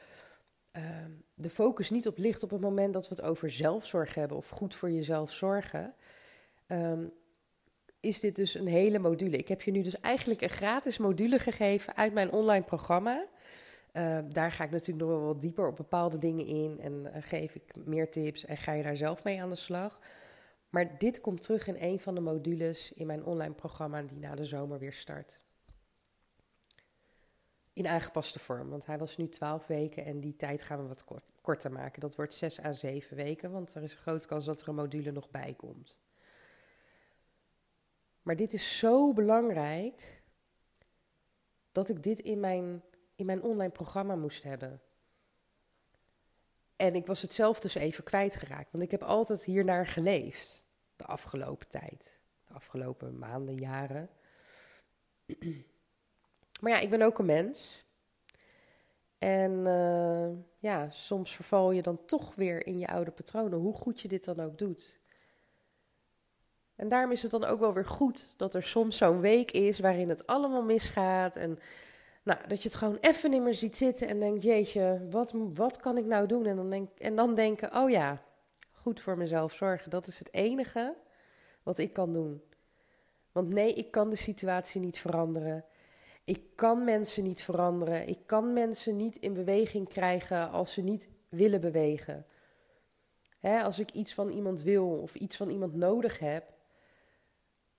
um, 0.72 1.24
de 1.34 1.50
focus 1.50 1.90
niet 1.90 2.06
op 2.06 2.18
ligt 2.18 2.42
op 2.42 2.50
het 2.50 2.60
moment 2.60 2.92
dat 2.92 3.08
we 3.08 3.14
het 3.14 3.24
over 3.24 3.50
zelfzorg 3.50 4.14
hebben 4.14 4.36
of 4.36 4.48
goed 4.48 4.74
voor 4.74 4.90
jezelf 4.90 5.32
zorgen, 5.32 5.94
um, 6.66 7.12
is 8.00 8.20
dit 8.20 8.36
dus 8.36 8.54
een 8.54 8.66
hele 8.66 8.98
module. 8.98 9.36
Ik 9.36 9.48
heb 9.48 9.62
je 9.62 9.70
nu 9.70 9.82
dus 9.82 10.00
eigenlijk 10.00 10.40
een 10.42 10.50
gratis 10.50 10.98
module 10.98 11.38
gegeven 11.38 11.96
uit 11.96 12.12
mijn 12.12 12.32
online 12.32 12.64
programma. 12.64 13.26
Daar 14.28 14.52
ga 14.52 14.64
ik 14.64 14.70
natuurlijk 14.70 15.08
nog 15.08 15.08
wel 15.08 15.26
wat 15.26 15.40
dieper 15.40 15.66
op 15.66 15.76
bepaalde 15.76 16.18
dingen 16.18 16.46
in 16.46 16.80
en 16.80 16.92
uh, 16.92 17.10
geef 17.20 17.54
ik 17.54 17.62
meer 17.84 18.10
tips 18.10 18.44
en 18.44 18.56
ga 18.56 18.72
je 18.72 18.82
daar 18.82 18.96
zelf 18.96 19.24
mee 19.24 19.42
aan 19.42 19.48
de 19.48 19.54
slag. 19.54 19.98
Maar 20.72 20.98
dit 20.98 21.20
komt 21.20 21.42
terug 21.42 21.66
in 21.66 21.76
een 21.78 22.00
van 22.00 22.14
de 22.14 22.20
modules 22.20 22.92
in 22.92 23.06
mijn 23.06 23.24
online 23.24 23.54
programma 23.54 24.02
die 24.02 24.18
na 24.18 24.34
de 24.34 24.44
zomer 24.44 24.78
weer 24.78 24.92
start. 24.92 25.40
In 27.72 27.86
aangepaste 27.86 28.38
vorm, 28.38 28.68
want 28.68 28.86
hij 28.86 28.98
was 28.98 29.16
nu 29.16 29.28
12 29.28 29.66
weken 29.66 30.04
en 30.04 30.20
die 30.20 30.36
tijd 30.36 30.62
gaan 30.62 30.82
we 30.82 30.88
wat 30.88 31.04
korter 31.40 31.72
maken. 31.72 32.00
Dat 32.00 32.14
wordt 32.14 32.34
6 32.34 32.60
à 32.64 32.72
7 32.72 33.16
weken, 33.16 33.50
want 33.50 33.74
er 33.74 33.82
is 33.82 33.92
een 33.92 33.98
grote 33.98 34.26
kans 34.26 34.44
dat 34.44 34.60
er 34.60 34.68
een 34.68 34.74
module 34.74 35.10
nog 35.10 35.30
bij 35.30 35.54
komt. 35.54 36.00
Maar 38.22 38.36
dit 38.36 38.52
is 38.52 38.78
zo 38.78 39.12
belangrijk 39.12 40.22
dat 41.72 41.88
ik 41.88 42.02
dit 42.02 42.20
in 42.20 42.40
mijn, 42.40 42.82
in 43.14 43.26
mijn 43.26 43.42
online 43.42 43.72
programma 43.72 44.16
moest 44.16 44.42
hebben. 44.42 44.80
En 46.82 46.94
ik 46.94 47.06
was 47.06 47.22
het 47.22 47.32
zelf 47.32 47.60
dus 47.60 47.74
even 47.74 48.04
kwijtgeraakt, 48.04 48.72
want 48.72 48.84
ik 48.84 48.90
heb 48.90 49.02
altijd 49.02 49.44
hiernaar 49.44 49.86
geleefd 49.86 50.64
de 50.96 51.04
afgelopen 51.04 51.68
tijd. 51.68 52.18
De 52.46 52.54
afgelopen 52.54 53.18
maanden, 53.18 53.54
jaren. 53.54 54.08
Maar 56.60 56.70
ja, 56.72 56.78
ik 56.78 56.90
ben 56.90 57.02
ook 57.02 57.18
een 57.18 57.24
mens. 57.24 57.84
En 59.18 59.52
uh, 59.66 60.28
ja, 60.58 60.90
soms 60.90 61.34
verval 61.34 61.70
je 61.70 61.82
dan 61.82 62.04
toch 62.04 62.34
weer 62.34 62.66
in 62.66 62.78
je 62.78 62.88
oude 62.88 63.10
patronen, 63.10 63.58
hoe 63.58 63.74
goed 63.74 64.00
je 64.00 64.08
dit 64.08 64.24
dan 64.24 64.40
ook 64.40 64.58
doet. 64.58 65.00
En 66.76 66.88
daarom 66.88 67.12
is 67.12 67.22
het 67.22 67.30
dan 67.30 67.44
ook 67.44 67.60
wel 67.60 67.72
weer 67.72 67.86
goed 67.86 68.34
dat 68.36 68.54
er 68.54 68.62
soms 68.62 68.96
zo'n 68.96 69.20
week 69.20 69.50
is 69.50 69.78
waarin 69.78 70.08
het 70.08 70.26
allemaal 70.26 70.62
misgaat. 70.62 71.36
En 71.36 71.58
nou, 72.22 72.38
dat 72.48 72.62
je 72.62 72.68
het 72.68 72.78
gewoon 72.78 72.98
even 73.00 73.30
niet 73.30 73.42
meer 73.42 73.54
ziet 73.54 73.76
zitten 73.76 74.08
en 74.08 74.20
denkt, 74.20 74.42
jeetje, 74.42 75.06
wat, 75.10 75.34
wat 75.54 75.76
kan 75.76 75.98
ik 75.98 76.04
nou 76.04 76.26
doen? 76.26 76.46
En 76.46 76.56
dan, 76.56 76.70
denk, 76.70 76.98
en 76.98 77.16
dan 77.16 77.34
denken, 77.34 77.76
oh 77.76 77.90
ja, 77.90 78.22
goed 78.70 79.00
voor 79.00 79.16
mezelf 79.16 79.52
zorgen. 79.52 79.90
Dat 79.90 80.06
is 80.06 80.18
het 80.18 80.34
enige 80.34 80.96
wat 81.62 81.78
ik 81.78 81.92
kan 81.92 82.12
doen. 82.12 82.42
Want 83.32 83.48
nee, 83.48 83.74
ik 83.74 83.90
kan 83.90 84.10
de 84.10 84.16
situatie 84.16 84.80
niet 84.80 84.98
veranderen. 84.98 85.64
Ik 86.24 86.42
kan 86.56 86.84
mensen 86.84 87.22
niet 87.22 87.42
veranderen. 87.42 88.08
Ik 88.08 88.18
kan 88.26 88.52
mensen 88.52 88.96
niet 88.96 89.16
in 89.16 89.32
beweging 89.32 89.88
krijgen 89.88 90.50
als 90.50 90.72
ze 90.72 90.80
niet 90.80 91.08
willen 91.28 91.60
bewegen. 91.60 92.26
als 93.40 93.78
ik 93.78 93.90
iets 93.90 94.14
van 94.14 94.30
iemand 94.30 94.62
wil 94.62 94.88
of 94.88 95.14
iets 95.14 95.36
van 95.36 95.50
iemand 95.50 95.74
nodig 95.74 96.18
heb 96.18 96.52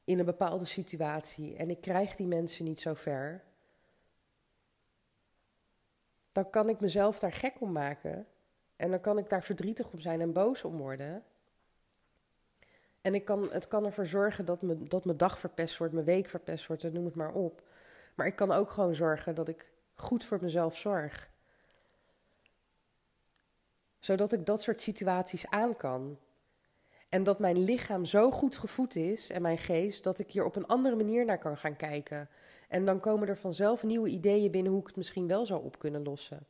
in 0.03 0.19
een 0.19 0.25
bepaalde 0.25 0.65
situatie 0.65 1.55
en 1.55 1.69
ik 1.69 1.81
krijg 1.81 2.15
die 2.15 2.27
mensen 2.27 2.65
niet 2.65 2.79
zo 2.79 2.93
ver, 2.93 3.43
dan 6.33 6.49
kan 6.49 6.69
ik 6.69 6.79
mezelf 6.79 7.19
daar 7.19 7.33
gek 7.33 7.61
om 7.61 7.71
maken. 7.71 8.27
En 8.75 8.89
dan 8.89 9.01
kan 9.01 9.17
ik 9.17 9.29
daar 9.29 9.43
verdrietig 9.43 9.91
om 9.91 9.99
zijn 9.99 10.21
en 10.21 10.33
boos 10.33 10.63
om 10.63 10.77
worden. 10.77 11.23
En 13.01 13.13
ik 13.13 13.25
kan, 13.25 13.51
het 13.51 13.67
kan 13.67 13.85
ervoor 13.85 14.05
zorgen 14.05 14.45
dat, 14.45 14.61
me, 14.61 14.77
dat 14.77 15.05
mijn 15.05 15.17
dag 15.17 15.39
verpest 15.39 15.77
wordt, 15.77 15.93
mijn 15.93 16.05
week 16.05 16.29
verpest 16.29 16.67
wordt, 16.67 16.93
noem 16.93 17.05
het 17.05 17.15
maar 17.15 17.33
op. 17.33 17.61
Maar 18.15 18.27
ik 18.27 18.35
kan 18.35 18.51
ook 18.51 18.71
gewoon 18.71 18.95
zorgen 18.95 19.35
dat 19.35 19.47
ik 19.47 19.71
goed 19.95 20.25
voor 20.25 20.37
mezelf 20.41 20.77
zorg. 20.77 21.29
Zodat 23.99 24.33
ik 24.33 24.45
dat 24.45 24.61
soort 24.61 24.81
situaties 24.81 25.47
aan 25.49 25.75
kan. 25.75 26.17
En 27.09 27.23
dat 27.23 27.39
mijn 27.39 27.57
lichaam 27.57 28.05
zo 28.05 28.31
goed 28.31 28.57
gevoed 28.57 28.95
is 28.95 29.29
en 29.29 29.41
mijn 29.41 29.57
geest 29.57 30.03
dat 30.03 30.19
ik 30.19 30.31
hier 30.31 30.45
op 30.45 30.55
een 30.55 30.67
andere 30.67 30.95
manier 30.95 31.25
naar 31.25 31.37
kan 31.37 31.57
gaan 31.57 31.75
kijken. 31.75 32.29
En 32.73 32.85
dan 32.85 32.99
komen 32.99 33.27
er 33.27 33.37
vanzelf 33.37 33.83
nieuwe 33.83 34.09
ideeën 34.09 34.51
binnen 34.51 34.71
hoe 34.71 34.81
ik 34.81 34.87
het 34.87 34.95
misschien 34.95 35.27
wel 35.27 35.45
zou 35.45 35.63
op 35.63 35.79
kunnen 35.79 36.03
lossen. 36.03 36.47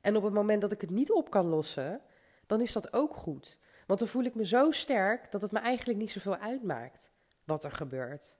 En 0.00 0.16
op 0.16 0.22
het 0.22 0.32
moment 0.32 0.60
dat 0.60 0.72
ik 0.72 0.80
het 0.80 0.90
niet 0.90 1.12
op 1.12 1.30
kan 1.30 1.46
lossen, 1.46 2.00
dan 2.46 2.60
is 2.60 2.72
dat 2.72 2.92
ook 2.92 3.16
goed. 3.16 3.58
Want 3.86 3.98
dan 3.98 4.08
voel 4.08 4.24
ik 4.24 4.34
me 4.34 4.46
zo 4.46 4.70
sterk 4.70 5.32
dat 5.32 5.42
het 5.42 5.52
me 5.52 5.58
eigenlijk 5.58 5.98
niet 5.98 6.10
zoveel 6.10 6.36
uitmaakt 6.36 7.12
wat 7.44 7.64
er 7.64 7.72
gebeurt. 7.72 8.36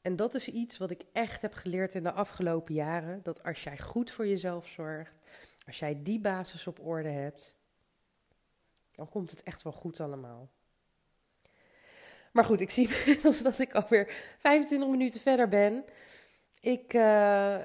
En 0.00 0.16
dat 0.16 0.34
is 0.34 0.48
iets 0.48 0.78
wat 0.78 0.90
ik 0.90 1.04
echt 1.12 1.42
heb 1.42 1.54
geleerd 1.54 1.94
in 1.94 2.02
de 2.02 2.12
afgelopen 2.12 2.74
jaren: 2.74 3.22
dat 3.22 3.42
als 3.42 3.64
jij 3.64 3.78
goed 3.78 4.10
voor 4.10 4.26
jezelf 4.26 4.68
zorgt, 4.68 5.14
als 5.66 5.78
jij 5.78 6.02
die 6.02 6.20
basis 6.20 6.66
op 6.66 6.80
orde 6.86 7.08
hebt, 7.08 7.56
dan 8.92 9.08
komt 9.08 9.30
het 9.30 9.42
echt 9.42 9.62
wel 9.62 9.72
goed 9.72 10.00
allemaal. 10.00 10.50
Maar 12.36 12.44
goed, 12.44 12.60
ik 12.60 12.70
zie 12.70 12.88
inmiddels 12.98 13.42
dat 13.42 13.58
ik 13.58 13.74
alweer 13.74 14.12
25 14.38 14.88
minuten 14.88 15.20
verder 15.20 15.48
ben. 15.48 15.84
Ik, 16.60 16.94
uh, 16.94 17.58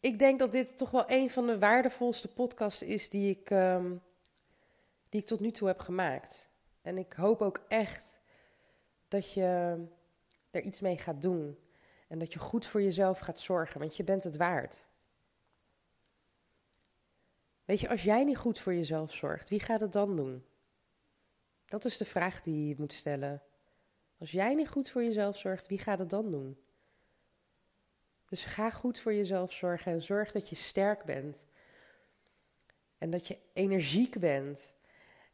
ik 0.00 0.18
denk 0.18 0.38
dat 0.38 0.52
dit 0.52 0.78
toch 0.78 0.90
wel 0.90 1.04
een 1.06 1.30
van 1.30 1.46
de 1.46 1.58
waardevolste 1.58 2.28
podcasts 2.28 2.82
is 2.82 3.10
die 3.10 3.30
ik, 3.30 3.50
um, 3.50 4.02
die 5.08 5.20
ik 5.20 5.26
tot 5.26 5.40
nu 5.40 5.50
toe 5.50 5.68
heb 5.68 5.78
gemaakt. 5.78 6.48
En 6.82 6.98
ik 6.98 7.12
hoop 7.12 7.42
ook 7.42 7.64
echt 7.68 8.20
dat 9.08 9.32
je 9.32 9.78
er 10.50 10.62
iets 10.62 10.80
mee 10.80 10.98
gaat 10.98 11.22
doen. 11.22 11.58
En 12.08 12.18
dat 12.18 12.32
je 12.32 12.38
goed 12.38 12.66
voor 12.66 12.82
jezelf 12.82 13.18
gaat 13.18 13.40
zorgen, 13.40 13.80
want 13.80 13.96
je 13.96 14.04
bent 14.04 14.24
het 14.24 14.36
waard. 14.36 14.84
Weet 17.64 17.80
je, 17.80 17.88
als 17.88 18.02
jij 18.02 18.24
niet 18.24 18.36
goed 18.36 18.58
voor 18.58 18.74
jezelf 18.74 19.14
zorgt, 19.14 19.48
wie 19.48 19.60
gaat 19.60 19.80
het 19.80 19.92
dan 19.92 20.16
doen? 20.16 20.44
Dat 21.66 21.84
is 21.84 21.96
de 21.96 22.04
vraag 22.04 22.42
die 22.42 22.68
je 22.68 22.74
moet 22.78 22.92
stellen. 22.92 23.42
Als 24.26 24.34
jij 24.34 24.54
niet 24.54 24.68
goed 24.68 24.90
voor 24.90 25.02
jezelf 25.02 25.38
zorgt, 25.38 25.66
wie 25.66 25.78
gaat 25.78 25.98
het 25.98 26.10
dan 26.10 26.30
doen? 26.30 26.58
Dus 28.28 28.44
ga 28.44 28.70
goed 28.70 28.98
voor 28.98 29.14
jezelf 29.14 29.52
zorgen 29.52 29.92
en 29.92 30.02
zorg 30.02 30.32
dat 30.32 30.48
je 30.48 30.56
sterk 30.56 31.04
bent. 31.04 31.46
En 32.98 33.10
dat 33.10 33.26
je 33.26 33.38
energiek 33.52 34.18
bent. 34.18 34.74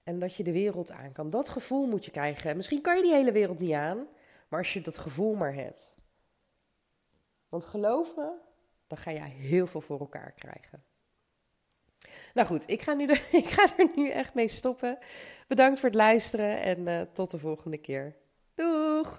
En 0.02 0.18
dat 0.18 0.35
je 0.35 0.42
de 0.42 0.52
wereld 0.52 0.90
aan 0.90 1.12
kan. 1.12 1.31
Dat 1.31 1.48
gevoel 1.48 1.87
moet 1.87 2.05
je 2.05 2.11
krijgen. 2.11 2.57
Misschien 2.57 2.81
kan 2.81 2.96
je 2.96 3.02
die 3.02 3.12
hele 3.12 3.33
wereld 3.33 3.59
niet 3.59 3.72
aan, 3.72 4.07
maar 4.48 4.59
als 4.59 4.72
je 4.72 4.81
dat 4.81 4.98
gevoel 4.98 5.35
maar 5.35 5.55
hebt. 5.55 5.94
Want 7.48 7.64
geloof 7.64 8.16
me, 8.16 8.33
dan 8.87 8.98
ga 8.98 9.11
je 9.11 9.20
heel 9.20 9.66
veel 9.66 9.81
voor 9.81 10.00
elkaar 10.00 10.33
krijgen. 10.33 10.85
Nou 12.35 12.46
goed, 12.46 12.70
ik 12.70 12.83
ga, 12.83 12.94
nu 12.94 13.11
ik 13.42 13.46
ga 13.46 13.76
er 13.76 13.90
nu 13.94 14.09
echt 14.09 14.35
mee 14.35 14.48
stoppen. 14.48 14.98
Bedankt 15.48 15.81
voor 15.81 15.88
het 15.88 15.98
luisteren 15.98 16.61
en 16.61 16.78
uh, 16.81 17.00
tot 17.00 17.31
de 17.31 17.38
volgende 17.38 17.78
keer. 17.78 18.20
Doeg! 18.54 19.18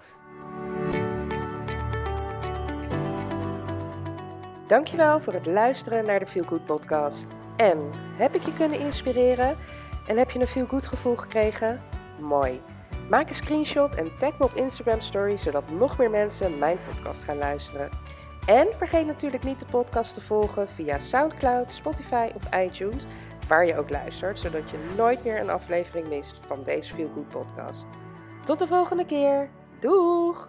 Dankjewel 4.66 5.20
voor 5.20 5.32
het 5.32 5.46
luisteren 5.46 6.04
naar 6.04 6.18
de 6.18 6.26
Feel 6.26 6.44
Good 6.44 6.64
podcast. 6.64 7.26
En 7.56 7.90
heb 7.94 8.34
ik 8.34 8.42
je 8.42 8.52
kunnen 8.52 8.78
inspireren? 8.78 9.56
En 10.06 10.16
heb 10.16 10.30
je 10.30 10.40
een 10.40 10.46
Feel 10.46 10.66
Good 10.66 10.86
gevoel 10.86 11.16
gekregen? 11.16 11.82
Mooi. 12.20 12.62
Maak 13.10 13.28
een 13.28 13.34
screenshot 13.34 13.94
en 13.94 14.16
tag 14.16 14.38
me 14.38 14.44
op 14.44 14.54
Instagram 14.54 15.00
Story, 15.00 15.36
zodat 15.36 15.70
nog 15.70 15.98
meer 15.98 16.10
mensen 16.10 16.58
mijn 16.58 16.78
podcast 16.88 17.22
gaan 17.22 17.38
luisteren. 17.38 17.90
En 18.46 18.68
vergeet 18.76 19.06
natuurlijk 19.06 19.44
niet 19.44 19.58
de 19.58 19.66
podcast 19.66 20.14
te 20.14 20.20
volgen 20.20 20.68
via 20.68 20.98
SoundCloud, 20.98 21.72
Spotify 21.72 22.30
of 22.34 22.54
iTunes, 22.54 23.04
waar 23.48 23.66
je 23.66 23.76
ook 23.76 23.90
luistert, 23.90 24.38
zodat 24.38 24.70
je 24.70 24.92
nooit 24.96 25.24
meer 25.24 25.40
een 25.40 25.50
aflevering 25.50 26.08
mist 26.08 26.40
van 26.46 26.62
deze 26.62 26.94
Feel 26.94 27.10
Good 27.14 27.28
podcast. 27.28 27.86
Tot 28.44 28.58
de 28.58 28.66
volgende 28.66 29.04
keer. 29.04 29.48
Doeg! 29.80 30.48